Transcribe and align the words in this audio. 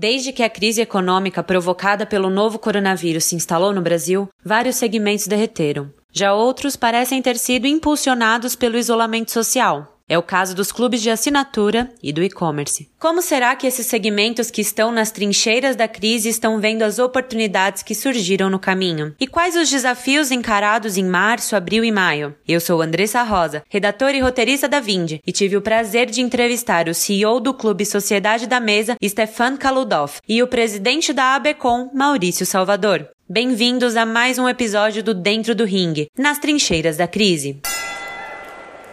Desde 0.00 0.32
que 0.32 0.44
a 0.44 0.48
crise 0.48 0.80
econômica 0.80 1.42
provocada 1.42 2.06
pelo 2.06 2.30
novo 2.30 2.56
coronavírus 2.56 3.24
se 3.24 3.34
instalou 3.34 3.74
no 3.74 3.82
Brasil, 3.82 4.28
vários 4.44 4.76
segmentos 4.76 5.26
derreteram. 5.26 5.92
Já 6.12 6.32
outros 6.32 6.76
parecem 6.76 7.20
ter 7.20 7.36
sido 7.36 7.66
impulsionados 7.66 8.54
pelo 8.54 8.78
isolamento 8.78 9.32
social, 9.32 9.97
é 10.08 10.16
o 10.16 10.22
caso 10.22 10.54
dos 10.54 10.72
clubes 10.72 11.02
de 11.02 11.10
assinatura 11.10 11.90
e 12.02 12.12
do 12.12 12.22
e-commerce. 12.22 12.88
Como 12.98 13.20
será 13.20 13.54
que 13.54 13.66
esses 13.66 13.86
segmentos 13.86 14.50
que 14.50 14.62
estão 14.62 14.90
nas 14.90 15.10
trincheiras 15.10 15.76
da 15.76 15.86
crise 15.86 16.28
estão 16.28 16.58
vendo 16.58 16.82
as 16.82 16.98
oportunidades 16.98 17.82
que 17.82 17.94
surgiram 17.94 18.48
no 18.48 18.58
caminho? 18.58 19.14
E 19.20 19.26
quais 19.26 19.54
os 19.54 19.68
desafios 19.68 20.30
encarados 20.30 20.96
em 20.96 21.04
março, 21.04 21.54
abril 21.54 21.84
e 21.84 21.92
maio? 21.92 22.34
Eu 22.46 22.60
sou 22.60 22.80
Andressa 22.80 23.22
Rosa, 23.22 23.62
redatora 23.68 24.16
e 24.16 24.20
roteirista 24.20 24.66
da 24.68 24.80
Vind, 24.80 25.18
e 25.26 25.32
tive 25.32 25.56
o 25.56 25.62
prazer 25.62 26.06
de 26.06 26.22
entrevistar 26.22 26.88
o 26.88 26.94
CEO 26.94 27.38
do 27.38 27.52
Clube 27.52 27.84
Sociedade 27.84 28.46
da 28.46 28.58
Mesa, 28.58 28.96
Stefan 29.04 29.56
Kaludov, 29.56 30.14
e 30.26 30.42
o 30.42 30.46
presidente 30.46 31.12
da 31.12 31.34
ABCOM, 31.34 31.90
Maurício 31.92 32.46
Salvador. 32.46 33.08
Bem-vindos 33.28 33.94
a 33.94 34.06
mais 34.06 34.38
um 34.38 34.48
episódio 34.48 35.02
do 35.02 35.12
Dentro 35.12 35.54
do 35.54 35.64
Ringue, 35.64 36.08
nas 36.16 36.38
trincheiras 36.38 36.96
da 36.96 37.06
crise 37.06 37.60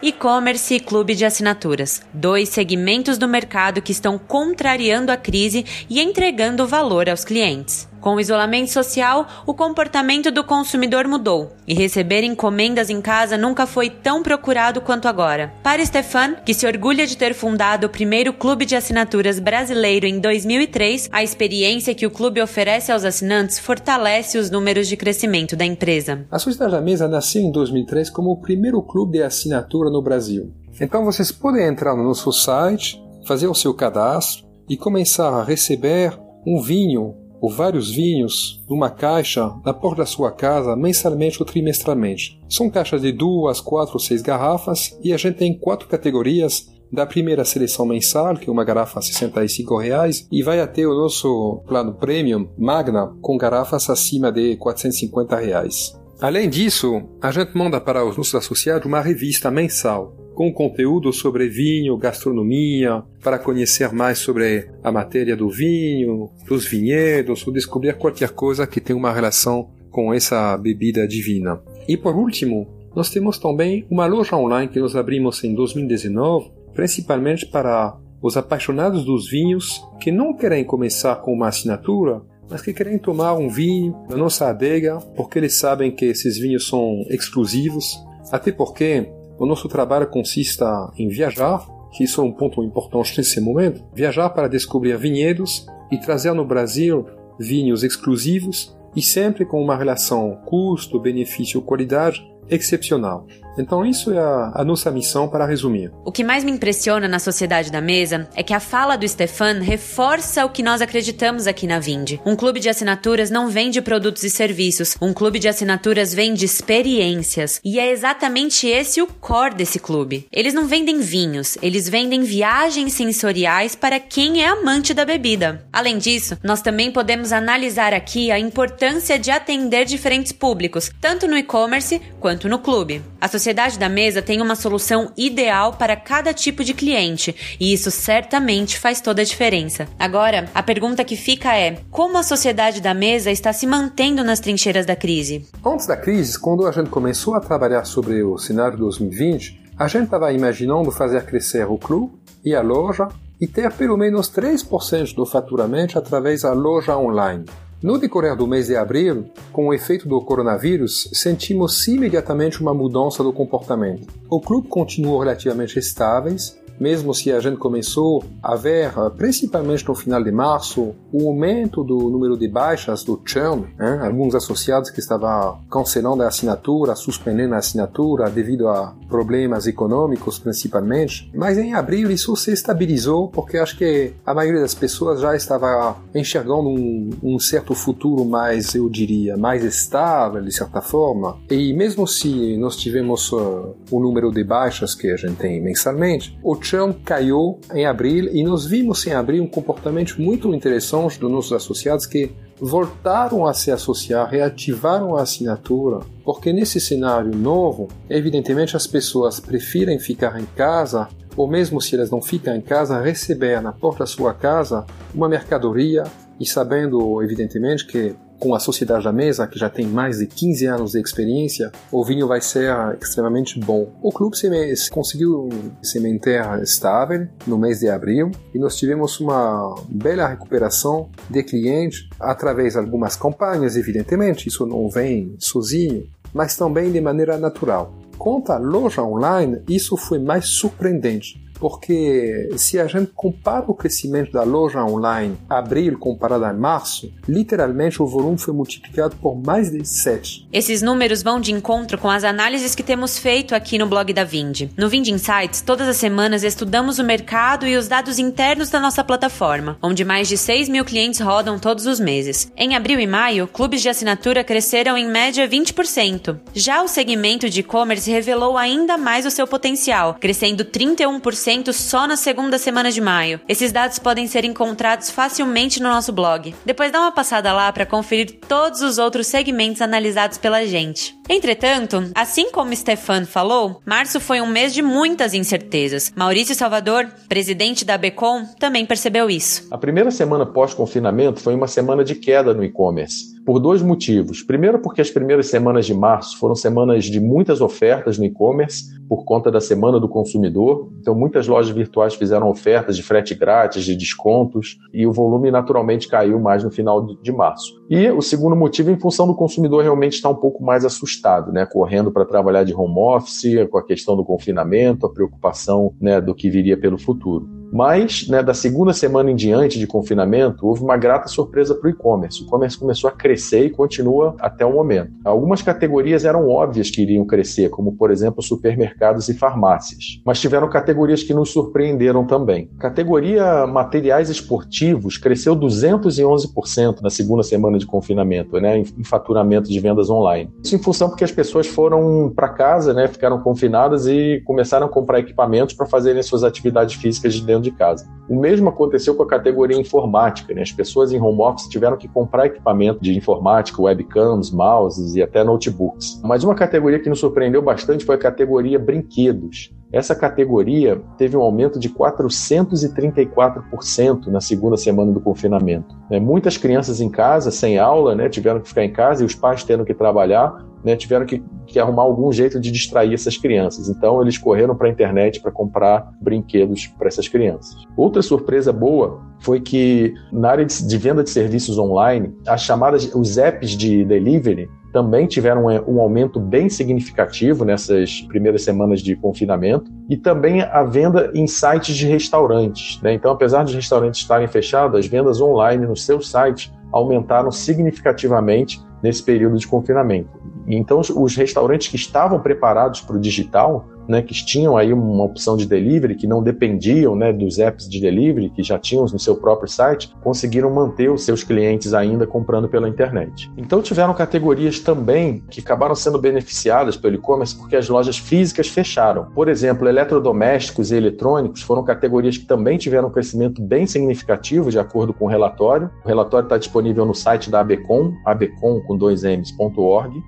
e-commerce 0.02 0.76
e 0.76 0.80
clube 0.80 1.16
de 1.16 1.26
assinaturas, 1.26 2.02
dois 2.14 2.50
segmentos 2.50 3.18
do 3.18 3.28
mercado 3.28 3.82
que 3.82 3.92
estão 3.92 4.18
contrariando 4.18 5.12
a 5.12 5.18
crise 5.18 5.66
e 5.90 6.02
entregando 6.02 6.68
valor 6.68 7.10
aos 7.10 7.24
clientes. 7.24 7.88
Com 8.06 8.14
o 8.14 8.20
isolamento 8.20 8.72
social, 8.72 9.26
o 9.48 9.54
comportamento 9.56 10.30
do 10.30 10.44
consumidor 10.44 11.08
mudou 11.08 11.54
e 11.68 11.74
receber 11.74 12.22
encomendas 12.24 12.92
em 12.92 13.02
casa 13.02 13.36
nunca 13.36 13.66
foi 13.66 13.90
tão 13.90 14.22
procurado 14.22 14.80
quanto 14.80 15.08
agora. 15.08 15.52
Para 15.64 15.84
Stefan, 15.84 16.36
que 16.36 16.54
se 16.54 16.68
orgulha 16.68 17.08
de 17.08 17.18
ter 17.18 17.34
fundado 17.34 17.88
o 17.88 17.90
primeiro 17.90 18.32
clube 18.32 18.64
de 18.64 18.76
assinaturas 18.76 19.40
brasileiro 19.40 20.06
em 20.06 20.20
2003, 20.20 21.10
a 21.12 21.24
experiência 21.24 21.96
que 21.96 22.06
o 22.06 22.12
clube 22.12 22.40
oferece 22.40 22.92
aos 22.92 23.04
assinantes 23.04 23.58
fortalece 23.58 24.38
os 24.38 24.52
números 24.52 24.88
de 24.88 24.96
crescimento 24.96 25.56
da 25.56 25.66
empresa. 25.66 26.28
A 26.30 26.38
Sociedade 26.38 26.74
da 26.74 26.82
Mesa 26.82 27.08
nasceu 27.08 27.42
em 27.42 27.52
2003 27.52 28.12
como 28.12 28.30
o 28.30 28.40
primeiro 28.40 28.84
clube 28.84 29.18
de 29.18 29.24
assinatura 29.24 29.90
no 29.90 30.04
Brasil. 30.04 30.54
Então 30.80 31.04
vocês 31.04 31.32
podem 31.32 31.66
entrar 31.66 31.96
no 31.96 32.04
nosso 32.04 32.32
site, 32.32 33.02
fazer 33.26 33.48
o 33.48 33.56
seu 33.56 33.74
cadastro 33.74 34.46
e 34.70 34.78
começar 34.78 35.34
a 35.34 35.44
receber 35.44 36.16
um 36.46 36.62
vinho 36.62 37.25
ou 37.42 37.50
vários 37.50 37.92
vinhos 37.92 38.64
numa 38.70 38.90
caixa 38.90 39.52
na 39.64 39.74
porta 39.74 40.02
da 40.02 40.06
sua 40.06 40.32
casa 40.32 40.76
mensalmente 40.76 41.42
ou 41.42 41.46
trimestralmente. 41.46 42.40
São 42.50 42.70
caixas 42.70 43.02
de 43.02 43.12
duas, 43.12 43.62
quatro 43.62 43.96
ou 43.96 44.00
seis 44.00 44.22
garrafas 44.22 44.98
e 45.04 45.14
a 45.14 45.18
gente 45.18 45.38
tem 45.38 45.58
quatro 45.58 45.88
categorias 45.88 46.74
da 46.92 47.06
primeira 47.06 47.44
seleção 47.44 47.86
mensal, 47.86 48.36
que 48.36 48.50
é 48.50 48.52
uma 48.52 48.64
garrafa 48.64 49.00
a 49.00 49.02
65 49.02 49.78
reais, 49.78 50.28
e 50.32 50.42
vai 50.42 50.62
até 50.62 50.86
o 50.86 50.94
nosso 50.94 51.62
plano 51.68 51.94
premium 51.94 52.48
Magna 52.58 53.14
com 53.22 53.38
garrafas 53.38 53.90
acima 53.90 54.32
de 54.32 54.56
450 54.58 55.36
reais. 55.36 56.00
Além 56.22 56.50
disso, 56.50 57.02
a 57.22 57.32
gente 57.32 57.58
manda 57.58 57.82
para 57.82 58.06
os 58.06 58.16
nossos 58.16 58.36
associados 58.36 58.86
uma 58.86 59.02
revista 59.02 59.52
mensal 59.52 60.25
com 60.36 60.54
conteúdo 60.54 61.12
sobre 61.14 61.48
vinho, 61.48 61.98
gastronomia, 61.98 63.02
para 63.24 63.40
conhecer 63.40 63.92
mais 63.94 64.20
sobre 64.20 64.70
a 64.84 64.92
matéria 64.92 65.36
do 65.36 65.50
vinho, 65.50 66.30
dos 66.46 66.66
vinhedos, 66.66 67.48
ou 67.48 67.54
descobrir 67.54 67.96
qualquer 67.96 68.30
coisa 68.30 68.68
que 68.68 68.82
tenha 68.82 69.00
uma 69.00 69.14
relação 69.14 69.70
com 69.90 70.14
essa 70.14 70.56
bebida 70.58 71.08
divina. 71.08 71.62
E 71.88 71.96
por 71.96 72.16
último, 72.16 72.68
nós 72.94 73.10
temos 73.10 73.40
também 73.40 73.86
uma 73.90 74.06
loja 74.06 74.36
online 74.36 74.70
que 74.70 74.80
nós 74.80 74.96
abrimos 74.96 75.42
em 75.44 75.56
2019, 75.56 76.52
principalmente 76.74 77.46
para 77.46 77.98
os 78.22 78.36
apaixonados 78.36 79.06
dos 79.06 79.30
vinhos 79.30 79.82
que 80.02 80.12
não 80.12 80.34
querem 80.34 80.66
começar 80.66 81.16
com 81.18 81.32
uma 81.32 81.48
assinatura, 81.48 82.22
mas 82.50 82.62
que 82.62 82.74
querem 82.74 82.98
tomar 82.98 83.36
um 83.36 83.48
vinho 83.48 83.96
da 84.10 84.18
nossa 84.18 84.50
adega 84.50 84.98
porque 85.16 85.40
eles 85.40 85.56
sabem 85.56 85.92
que 85.92 86.06
esses 86.06 86.38
vinhos 86.38 86.68
são 86.68 87.06
exclusivos, 87.10 87.98
até 88.32 88.52
porque 88.52 89.08
o 89.38 89.46
nosso 89.46 89.68
trabalho 89.68 90.08
consiste 90.08 90.64
em 90.98 91.08
viajar, 91.08 91.66
que 91.92 92.04
isso 92.04 92.22
é 92.22 92.24
um 92.24 92.32
ponto 92.32 92.64
importante 92.64 93.18
nesse 93.18 93.40
momento, 93.40 93.84
viajar 93.94 94.30
para 94.30 94.48
descobrir 94.48 94.98
vinhedos 94.98 95.66
e 95.92 95.98
trazer 95.98 96.34
no 96.34 96.46
Brasil 96.46 97.06
vinhos 97.40 97.84
exclusivos 97.84 98.76
e 98.96 99.02
sempre 99.02 99.46
com 99.46 99.62
uma 99.62 99.76
relação 99.76 100.40
custo, 100.46 101.00
benefício, 101.00 101.62
qualidade 101.62 102.26
excepcional. 102.50 103.26
Então, 103.58 103.86
isso 103.86 104.12
é 104.12 104.20
a, 104.20 104.52
a, 104.56 104.66
nossa 104.66 104.92
missão 104.92 105.28
para 105.28 105.46
resumir. 105.46 105.92
O 106.04 106.12
que 106.12 106.24
mais 106.24 106.44
me 106.44 106.52
impressiona 106.52 107.08
na 107.08 107.20
Sociedade 107.20 107.72
da 107.72 107.82
Mesa 107.82 108.28
é 108.36 108.44
que 108.44 108.54
a 108.54 108.60
fala 108.60 108.96
do 108.96 109.08
Stefan 109.08 109.60
reforça 109.62 110.46
o 110.46 110.50
que 110.50 110.64
nós 110.64 110.82
acreditamos 110.82 111.48
aqui 111.48 111.66
na 111.66 111.80
Vinde. 111.80 112.20
Um 112.26 112.36
clube 112.36 112.60
de 112.60 112.70
assinaturas 112.70 113.30
não 113.30 113.50
vende 113.50 113.82
produtos 113.82 114.24
e 114.24 114.30
serviços, 114.30 114.96
um 115.02 115.14
clube 115.14 115.40
de 115.40 115.48
assinaturas 115.48 116.14
vende 116.14 116.46
experiências. 116.46 117.60
E 117.64 117.80
é 117.80 117.92
exatamente 117.92 118.68
esse 118.68 119.02
o 119.02 119.08
core 119.08 119.56
desse 119.56 119.80
clube. 119.80 120.28
Eles 120.32 120.54
não 120.54 120.68
vendem 120.68 121.00
vinhos, 121.00 121.58
eles 121.62 121.88
vendem 121.88 122.24
viagens 122.24 122.94
sensoriais 122.94 123.76
para 123.76 124.00
quem 124.00 124.44
é 124.44 124.48
amante 124.48 124.94
da 124.94 125.06
bebida. 125.06 125.66
Além 125.72 125.98
disso, 125.98 126.38
nós 126.44 126.62
também 126.62 126.92
podemos 126.92 127.32
analisar 127.32 127.94
aqui 127.94 128.32
a 128.32 128.40
importância 128.40 129.18
de 129.18 129.32
atender 129.32 129.86
diferentes 129.86 130.32
públicos, 130.32 130.92
tanto 131.00 131.28
no 131.28 131.38
e-commerce 131.38 132.02
quanto 132.20 132.50
no 132.50 132.60
clube. 132.60 133.02
A 133.22 133.28
Sociedade 133.46 133.78
da 133.78 133.88
Mesa 133.88 134.24
tem 134.24 134.42
uma 134.42 134.56
solução 134.56 135.12
ideal 135.16 135.74
para 135.74 135.96
cada 135.96 136.34
tipo 136.34 136.64
de 136.64 136.74
cliente, 136.74 137.36
e 137.60 137.72
isso 137.72 137.92
certamente 137.92 138.80
faz 138.80 139.00
toda 139.00 139.22
a 139.22 139.26
diferença. 139.26 139.88
Agora, 140.00 140.50
a 140.52 140.64
pergunta 140.64 141.06
que 141.06 141.16
fica 141.16 141.56
é: 141.56 141.78
como 141.92 142.18
a 142.18 142.24
Sociedade 142.24 142.82
da 142.82 142.92
Mesa 142.92 143.30
está 143.30 143.54
se 143.54 143.68
mantendo 143.68 144.24
nas 144.24 144.40
trincheiras 144.40 144.84
da 144.84 144.96
crise? 144.96 145.48
Antes 145.64 145.86
da 145.86 145.96
crise, 145.96 146.40
quando 146.40 146.66
a 146.66 146.72
gente 146.72 146.90
começou 146.90 147.36
a 147.36 147.40
trabalhar 147.40 147.86
sobre 147.86 148.24
o 148.24 148.36
cenário 148.40 148.80
2020, 148.80 149.62
a 149.78 149.88
gente 149.88 150.06
estava 150.06 150.34
imaginando 150.34 150.90
fazer 150.90 151.24
crescer 151.24 151.70
o 151.70 151.78
clube 151.78 152.14
e 152.44 152.56
a 152.56 152.64
loja 152.64 153.10
e 153.40 153.46
ter 153.46 153.72
pelo 153.74 153.96
menos 153.96 154.28
3% 154.28 155.14
do 155.14 155.24
faturamento 155.24 156.00
através 156.00 156.42
da 156.42 156.52
loja 156.52 156.98
online. 156.98 157.46
No 157.86 158.00
decorrer 158.00 158.36
do 158.36 158.48
mês 158.48 158.66
de 158.66 158.76
abril, 158.76 159.30
com 159.54 159.68
o 159.68 159.74
efeito 159.74 160.10
do 160.10 160.20
coronavírus, 160.20 161.08
sentimos 161.14 161.88
imediatamente 161.88 162.60
uma 162.60 162.74
mudança 162.74 163.24
do 163.24 163.32
comportamento. 163.32 164.12
O 164.28 164.42
clube 164.42 164.68
continuou 164.68 165.20
relativamente 165.20 165.78
estáveis, 165.78 166.58
mesmo 166.80 167.14
se 167.14 167.32
a 167.32 167.40
gente 167.40 167.58
começou 167.58 168.24
a 168.42 168.56
ver, 168.56 168.92
principalmente 169.18 169.88
no 169.88 169.96
final 169.96 170.24
de 170.24 170.32
março, 170.32 170.94
o 171.12 171.28
aumento 171.28 171.84
do 171.84 171.98
número 172.10 172.38
de 172.38 172.48
baixas 172.48 173.04
do 173.04 173.22
churn, 173.24 173.68
né? 173.78 174.00
alguns 174.04 174.36
associados 174.36 174.90
que 174.90 175.00
estavam 175.00 175.60
cancelando 175.70 176.24
a 176.24 176.28
assinatura, 176.28 176.96
suspendendo 176.96 177.56
a 177.56 177.58
assinatura 177.58 178.30
devido 178.30 178.68
a 178.68 178.96
problemas 179.10 179.68
econômicos 179.68 180.40
principalmente, 180.40 181.32
mas 181.34 181.58
em 181.58 181.74
abril 181.74 182.12
isso 182.12 182.36
se 182.36 182.52
estabilizou 182.52 183.30
porque 183.30 183.58
acho 183.58 183.78
que 183.78 184.14
a 184.26 184.34
maioria 184.34 184.62
das 184.62 184.74
pessoas 184.74 185.22
já 185.22 185.36
estava 185.36 185.96
enxergando 186.14 186.70
um, 186.70 187.10
um 187.24 187.40
certo 187.40 187.74
futuro 187.74 188.26
mais, 188.26 188.76
eu 188.76 188.90
diria, 188.90 189.38
mais 189.38 189.64
estável 189.64 190.42
de 190.42 190.52
certa 190.52 190.82
forma, 190.82 191.38
e 191.50 191.74
mesmo 191.74 192.08
se 192.08 192.58
nós 192.58 192.76
tivemos 192.76 193.32
uh, 193.32 193.76
o 193.92 194.00
número 194.00 194.32
de 194.32 194.44
baixas 194.44 194.94
que 194.94 195.10
a 195.12 195.18
gente 195.18 195.36
tem 195.36 195.62
mensalmente, 195.62 196.38
o 196.44 196.56
churn 196.66 196.96
caiu 197.06 197.60
em 197.72 197.86
abril 197.86 198.28
e 198.34 198.44
nós 198.44 198.66
vimos 198.66 199.06
em 199.06 199.14
abril 199.14 199.44
um 199.44 199.48
comportamento 199.48 200.20
muito 200.20 200.52
interessante 200.52 201.20
dos 201.20 201.32
nossos 201.32 201.54
associados 201.54 202.08
que 202.08 202.32
voltaram 202.60 203.46
a 203.46 203.54
se 203.54 203.70
associar, 203.70 204.28
reativaram 204.28 205.16
a 205.16 205.22
assinatura, 205.22 206.00
porque 206.24 206.52
nesse 206.52 206.82
cenário 206.82 207.36
novo, 207.36 207.88
evidentemente 208.10 208.76
as 208.76 208.88
pessoas 208.88 209.40
preferem 209.40 210.00
ficar 210.00 210.40
em 210.40 210.46
casa, 210.56 211.08
ou 211.38 211.48
mesmo 211.48 211.80
se 211.80 211.96
elas 211.96 212.10
não 212.10 212.22
ficam 212.22 212.56
em 212.56 212.62
casa, 212.62 213.00
receber 213.00 213.62
na 213.62 213.72
porta 213.72 214.00
da 214.00 214.08
sua 214.08 214.34
casa 214.34 214.86
uma 215.14 215.30
mercadoria 215.30 216.04
e 216.40 216.46
sabendo, 216.46 217.22
evidentemente, 217.22 217.86
que 217.86 218.16
com 218.40 218.54
a 218.54 218.60
Sociedade 218.60 219.04
da 219.04 219.12
Mesa, 219.12 219.48
que 219.48 219.58
já 219.58 219.70
tem 219.70 219.86
mais 219.86 220.20
de 220.20 220.28
15 220.28 220.66
anos 220.66 220.92
de 220.92 221.00
experiência, 221.00 221.72
o 221.92 222.04
vinho 222.04 222.28
vai 222.28 222.42
ser 222.42 222.74
extremamente 223.02 223.60
bom. 223.60 223.92
O 224.02 224.12
clube 224.12 224.38
se, 224.38 224.90
conseguiu 224.90 225.50
se 225.82 226.00
manter 226.00 226.44
estável 226.62 227.28
no 227.48 227.58
mês 227.58 227.80
de 227.80 227.90
abril 227.90 228.32
e 228.54 228.60
nós 228.60 228.76
tivemos 228.76 229.20
uma 229.20 229.76
bela 229.90 230.28
recuperação 230.28 231.10
de 231.30 231.44
clientes 231.44 232.08
através 232.20 232.74
de 232.74 232.80
algumas 232.80 233.16
campanhas, 233.16 233.76
evidentemente, 233.76 234.48
isso 234.48 234.66
não 234.66 234.90
vem 234.90 235.36
sozinho, 235.40 236.08
mas 236.34 236.56
também 236.56 236.92
de 236.92 237.00
maneira 237.00 237.38
natural. 237.38 237.94
Quanto 238.18 238.52
à 238.52 238.58
loja 238.58 239.04
online, 239.04 239.62
isso 239.68 239.98
foi 239.98 240.20
mais 240.20 240.46
surpreendente. 240.46 241.45
Porque 241.60 242.50
se 242.58 242.80
a 242.80 242.88
gente 242.88 243.12
compara 243.16 243.66
o 243.68 243.74
crescimento 243.74 244.32
da 244.32 244.44
loja 244.44 244.84
online 244.84 245.38
abril 245.50 245.98
comparado 245.98 246.46
a 246.46 246.54
março, 246.54 247.12
literalmente 247.28 248.02
o 248.02 248.08
volume 248.08 248.38
foi 248.38 248.54
multiplicado 248.54 249.16
por 249.18 249.36
mais 249.36 249.72
de 249.72 249.86
7. 249.86 250.48
Esses 250.52 250.82
números 250.82 251.24
vão 251.24 251.40
de 251.40 251.52
encontro 251.52 251.98
com 251.98 252.10
as 252.10 252.24
análises 252.24 252.76
que 252.76 252.84
temos 252.84 253.18
feito 253.18 253.56
aqui 253.56 253.78
no 253.78 253.88
blog 253.88 254.12
da 254.14 254.24
Vind. 254.24 254.70
No 254.78 254.90
Vind 254.90 255.08
Insights, 255.08 255.62
todas 255.62 255.88
as 255.88 255.98
semanas 255.98 256.44
estudamos 256.44 257.00
o 257.00 257.04
mercado 257.04 257.66
e 257.66 257.76
os 257.76 257.88
dados 257.88 258.20
internos 258.20 258.70
da 258.70 258.80
nossa 258.80 259.04
plataforma, 259.04 259.78
onde 259.82 260.06
mais 260.06 260.28
de 260.28 260.38
6 260.38 260.70
mil 260.70 260.86
clientes 260.86 261.20
rodam 261.20 261.58
todos 261.58 261.86
os 261.86 262.00
meses. 262.00 262.52
Em 262.58 262.76
abril 262.76 263.00
e 263.00 263.08
maio, 263.08 263.48
clubes 263.48 263.82
de 263.82 263.90
assinatura 263.90 264.44
cresceram 264.44 264.98
em 264.98 265.08
média 265.08 265.48
20%. 265.48 266.38
Já 266.54 266.82
o 266.84 266.88
segmento 266.88 267.50
de 267.50 267.62
e-commerce 267.62 268.10
revelou 268.10 268.58
ainda 268.58 268.98
mais 268.98 269.26
o 269.26 269.32
seu 269.32 269.48
potencial, 269.48 270.18
crescendo 270.20 270.66
31% 270.66 271.45
só 271.72 272.08
na 272.08 272.16
segunda 272.16 272.58
semana 272.58 272.92
de 272.92 273.00
maio. 273.00 273.40
Esses 273.48 273.72
dados 273.72 274.00
podem 274.00 274.26
ser 274.26 274.44
encontrados 274.46 275.12
facilmente 275.12 275.80
no 275.80 275.90
nosso 275.90 276.12
blog. 276.12 276.56
Depois 276.66 276.92
dá 276.92 277.00
uma 277.00 277.12
passada 277.12 277.54
lá 277.54 277.72
para 277.72 277.86
conferir 277.86 278.40
todos 278.48 278.82
os 278.82 278.98
outros 278.98 279.28
segmentos 279.28 279.82
analisados 279.82 280.40
pela 280.40 280.66
gente. 280.66 281.16
Entretanto, 281.30 282.10
assim 282.16 282.50
como 282.52 282.76
Stefan 282.76 283.26
falou, 283.26 283.80
março 283.86 284.20
foi 284.20 284.42
um 284.42 284.48
mês 284.48 284.74
de 284.74 284.82
muitas 284.82 285.36
incertezas. 285.36 286.12
Maurício 286.16 286.56
Salvador, 286.56 287.08
presidente 287.30 287.86
da 287.86 287.98
Becom, 287.98 288.46
também 288.60 288.86
percebeu 288.86 289.30
isso. 289.30 289.68
A 289.70 289.78
primeira 289.78 290.10
semana 290.10 290.46
pós-confinamento 290.46 291.40
foi 291.40 291.54
uma 291.54 291.68
semana 291.68 292.04
de 292.04 292.16
queda 292.16 292.54
no 292.54 292.64
e-commerce 292.64 293.35
por 293.46 293.60
dois 293.60 293.82
motivos. 293.82 294.42
Primeiro, 294.42 294.80
porque 294.80 295.02
as 295.02 295.12
primeiras 295.12 295.48
semanas 295.48 295.86
de 295.86 295.94
março 295.94 296.38
foram 296.40 296.56
semanas 296.56 297.06
de 297.06 297.20
muitas 297.20 297.62
ofertas 297.62 298.18
no 298.18 298.26
e-commerce, 298.26 298.96
por 299.08 299.24
conta 299.24 299.52
da 299.52 299.62
Semana 299.62 300.00
do 300.00 300.10
Consumidor. 300.10 300.90
Então, 301.00 301.14
muitas 301.14 301.48
lojas 301.48 301.70
virtuais 301.70 302.16
fizeram 302.16 302.50
ofertas 302.50 302.96
de 302.96 303.04
frete 303.04 303.36
grátis, 303.36 303.84
de 303.84 303.96
descontos, 303.96 304.80
e 304.92 305.06
o 305.06 305.14
volume 305.14 305.52
naturalmente 305.52 306.08
caiu 306.08 306.40
mais 306.40 306.64
no 306.64 306.72
final 306.72 307.06
de 307.22 307.32
março. 307.32 307.84
E 307.88 308.10
o 308.10 308.22
segundo 308.22 308.56
motivo, 308.56 308.90
em 308.90 309.00
função 309.00 309.28
do 309.28 309.36
consumidor 309.36 309.84
realmente 309.84 310.14
estar 310.14 310.30
um 310.30 310.36
pouco 310.36 310.64
mais 310.64 310.84
assustado, 310.84 311.52
né, 311.52 311.68
correndo 311.68 312.12
para 312.12 312.26
trabalhar 312.26 312.64
de 312.64 312.74
home 312.74 312.96
office, 312.98 313.68
com 313.70 313.78
a 313.78 313.86
questão 313.86 314.16
do 314.16 314.26
confinamento, 314.26 315.06
a 315.06 315.14
preocupação 315.14 315.94
né, 316.02 316.20
do 316.20 316.34
que 316.34 316.50
viria 316.50 316.76
pelo 316.76 316.98
futuro. 316.98 317.48
Mas, 317.72 318.28
né, 318.28 318.42
da 318.42 318.54
segunda 318.54 318.94
semana 318.94 319.32
em 319.32 319.36
diante 319.36 319.80
de 319.80 319.88
confinamento, 319.88 320.68
houve 320.68 320.84
uma 320.84 320.98
grata 320.98 321.28
surpresa 321.28 321.76
para 321.76 321.88
o 321.88 321.90
e-commerce. 321.90 322.42
O 322.42 322.46
e-commerce 322.46 322.78
começou 322.78 323.10
a 323.10 323.14
crescer 323.14 323.66
e 323.66 323.70
continua 323.70 324.36
até 324.40 324.66
o 324.66 324.74
momento. 324.74 325.12
Algumas 325.24 325.62
categorias 325.62 326.26
eram 326.26 326.50
óbvias 326.50 326.90
que 326.90 327.02
iriam 327.02 327.26
crescer, 327.26 327.70
como, 327.70 327.94
por 327.94 328.12
exemplo, 328.12 328.42
supermercados 328.42 329.30
e 329.30 329.34
farmácias. 329.34 330.22
Mas 330.26 330.40
tiveram 330.40 330.70
categorias 330.70 331.24
que 331.24 331.34
nos 331.34 331.50
surpreenderam 331.50 332.26
também. 332.26 332.70
Categoria 332.80 333.68
materiais 333.68 334.30
esportivos 334.30 335.18
cresceu 335.18 335.56
211% 335.56 337.02
na 337.02 337.10
segunda 337.10 337.44
semana 337.44 337.78
de 337.78 337.86
confinamento, 337.86 338.60
né, 338.60 338.78
em 338.78 339.04
faturamento 339.04 339.70
de 339.70 339.80
vendas 339.80 340.10
online. 340.10 340.52
Isso 340.64 340.76
em 340.76 340.80
função 340.80 341.10
porque 341.10 341.24
as 341.24 341.32
pessoas 341.32 341.68
foram 341.68 342.32
para 342.36 342.50
casa, 342.50 342.94
né, 342.94 343.08
ficaram 343.08 343.42
confinadas 343.42 344.08
e 344.08 344.42
começaram 344.46 344.88
a 344.88 344.90
comprar 344.90 345.20
equipamentos 345.20 345.76
para 345.76 345.86
fazerem 345.86 346.22
suas 346.22 346.44
atividades 346.44 346.96
físicas 346.96 347.34
de 347.34 347.42
dentro 347.42 347.55
de 347.60 347.72
casa. 347.72 348.08
O 348.28 348.40
mesmo 348.40 348.70
aconteceu 348.70 349.14
com 349.16 349.24
a 349.24 349.28
categoria 349.28 349.80
informática. 349.80 350.54
Né? 350.54 350.62
As 350.62 350.72
pessoas 350.72 351.12
em 351.12 351.22
home 351.22 351.42
office 351.42 351.70
tiveram 351.70 351.98
que 351.98 352.08
comprar 352.08 352.48
equipamento 352.48 353.02
de 353.02 353.16
informática, 353.16 353.82
webcams, 353.82 354.52
mouses 354.52 355.16
e 355.16 355.22
até 355.22 355.44
notebooks. 355.44 356.22
Mas 356.24 356.44
uma 356.44 356.56
categoria 356.56 357.00
que 357.00 357.10
nos 357.10 357.20
surpreendeu 357.20 357.62
bastante 357.62 358.06
foi 358.06 358.16
a 358.16 358.20
categoria 358.20 358.80
brinquedos. 358.80 359.75
Essa 359.92 360.16
categoria 360.16 361.02
teve 361.18 361.36
um 361.38 361.42
aumento 361.42 361.80
de 361.80 361.90
434% 361.90 364.28
na 364.28 364.42
segunda 364.42 364.76
semana 364.78 365.12
do 365.12 365.22
confinamento. 365.22 365.96
Né? 366.10 366.20
Muitas 366.20 366.58
crianças 366.58 367.00
em 367.00 367.10
casa, 367.10 367.52
sem 367.52 367.78
aula, 367.78 368.16
né, 368.16 368.28
tiveram 368.30 368.60
que 368.60 368.68
ficar 368.68 368.84
em 368.84 368.92
casa 368.92 369.22
e 369.24 369.26
os 369.26 369.36
pais 369.36 369.64
tendo 369.64 369.86
que 369.86 369.94
trabalhar, 369.94 370.66
né, 370.84 370.96
tiveram 370.96 371.26
que, 371.26 371.44
que, 371.66 371.80
arrumar 371.80 372.04
algum 372.04 372.32
jeito 372.32 372.60
de 372.60 372.72
distrair 372.72 373.14
essas 373.14 373.38
crianças. 373.38 373.90
Então, 373.90 374.22
eles 374.22 374.38
correram 374.38 374.76
para 374.76 374.88
a 374.88 374.92
internet 374.92 375.42
para 375.42 375.52
comprar 375.52 376.12
brinquedos 376.22 376.88
para 376.88 377.08
essas 377.08 377.28
crianças. 377.28 377.76
Outra 377.98 378.22
surpresa 378.22 378.72
boa 378.72 379.22
foi 379.40 379.60
que 379.60 380.14
na 380.32 380.52
área 380.52 380.66
de, 380.66 380.86
de 380.86 380.98
venda 380.98 381.24
de 381.24 381.30
serviços 381.30 381.80
online, 381.80 382.36
as 382.48 382.62
chamadas, 382.62 383.14
os 383.16 383.38
apps 383.38 383.72
de 383.72 384.06
delivery 384.06 384.70
também 384.96 385.28
tiveram 385.28 385.66
um 385.86 386.00
aumento 386.00 386.40
bem 386.40 386.70
significativo 386.70 387.66
nessas 387.66 388.22
primeiras 388.22 388.64
semanas 388.64 389.02
de 389.02 389.14
confinamento 389.14 389.92
e 390.10 390.16
também 390.16 390.62
a 390.62 390.84
venda 390.84 391.32
em 391.34 391.46
sites 391.48 391.98
de 391.98 392.08
restaurantes. 392.08 393.02
Né? 393.02 393.12
Então, 393.12 393.30
apesar 393.30 393.66
dos 393.66 393.76
restaurantes 393.76 394.22
estarem 394.22 394.48
fechados, 394.48 394.98
as 394.98 395.06
vendas 395.06 395.42
online 395.42 395.86
no 395.86 395.98
seu 395.98 396.22
site 396.22 396.72
aumentaram 396.94 397.52
significativamente 397.52 398.82
nesse 399.04 399.22
período 399.22 399.58
de 399.58 399.68
confinamento. 399.68 400.30
Então, 400.66 401.02
os 401.02 401.36
restaurantes 401.36 401.90
que 401.90 401.98
estavam 401.98 402.40
preparados 402.40 403.02
para 403.02 403.18
o 403.18 403.20
digital 403.20 403.86
né, 404.08 404.22
que 404.22 404.34
tinham 404.34 404.78
aí 404.78 404.94
uma 404.94 405.24
opção 405.24 405.58
de 405.58 405.66
delivery, 405.66 406.16
que 406.16 406.28
não 406.28 406.42
dependiam 406.42 407.16
né, 407.16 407.34
dos 407.34 407.60
apps 407.60 407.90
de 407.90 408.00
delivery, 408.00 408.50
que 408.50 408.64
já 408.64 408.78
tinham 408.78 409.06
no 409.06 409.20
seu 409.20 409.36
próprio 409.36 409.68
site, 409.68 410.14
conseguiram 410.24 410.74
manter 410.74 411.10
os 411.10 411.24
seus 411.24 411.44
clientes 411.44 411.94
ainda 411.94 412.28
comprando 412.28 412.70
pela 412.70 412.88
internet. 412.88 413.52
Então 413.58 413.82
tiveram 413.82 414.14
categorias 414.14 414.80
também 414.80 415.44
que 415.50 415.60
acabaram 415.60 415.96
sendo 415.96 416.20
beneficiadas 416.20 416.96
pelo 416.96 417.16
e-commerce 417.16 417.56
porque 417.56 417.76
as 417.76 417.90
lojas 417.90 418.18
físicas 418.18 418.68
fecharam. 418.68 419.26
Por 419.34 419.48
exemplo, 419.50 419.88
eletrodomésticos 419.88 420.92
e 420.92 420.96
eletrônicos 420.96 421.62
foram 421.62 421.84
categorias 421.84 422.38
que 422.38 422.46
também 422.46 422.78
tiveram 422.78 423.08
um 423.08 423.12
crescimento 423.12 423.62
bem 423.62 423.86
significativo, 423.86 424.70
de 424.70 424.80
acordo 424.80 425.14
com 425.14 425.26
o 425.26 425.28
relatório. 425.28 425.90
O 426.04 426.08
relatório 426.08 426.46
está 426.46 426.58
disponível 426.58 427.06
no 427.06 427.14
site 427.14 427.50
da 427.50 427.60
Abecom, 427.60 428.14
abecom 428.26 428.80
com 428.82 428.96
dois. 428.98 429.16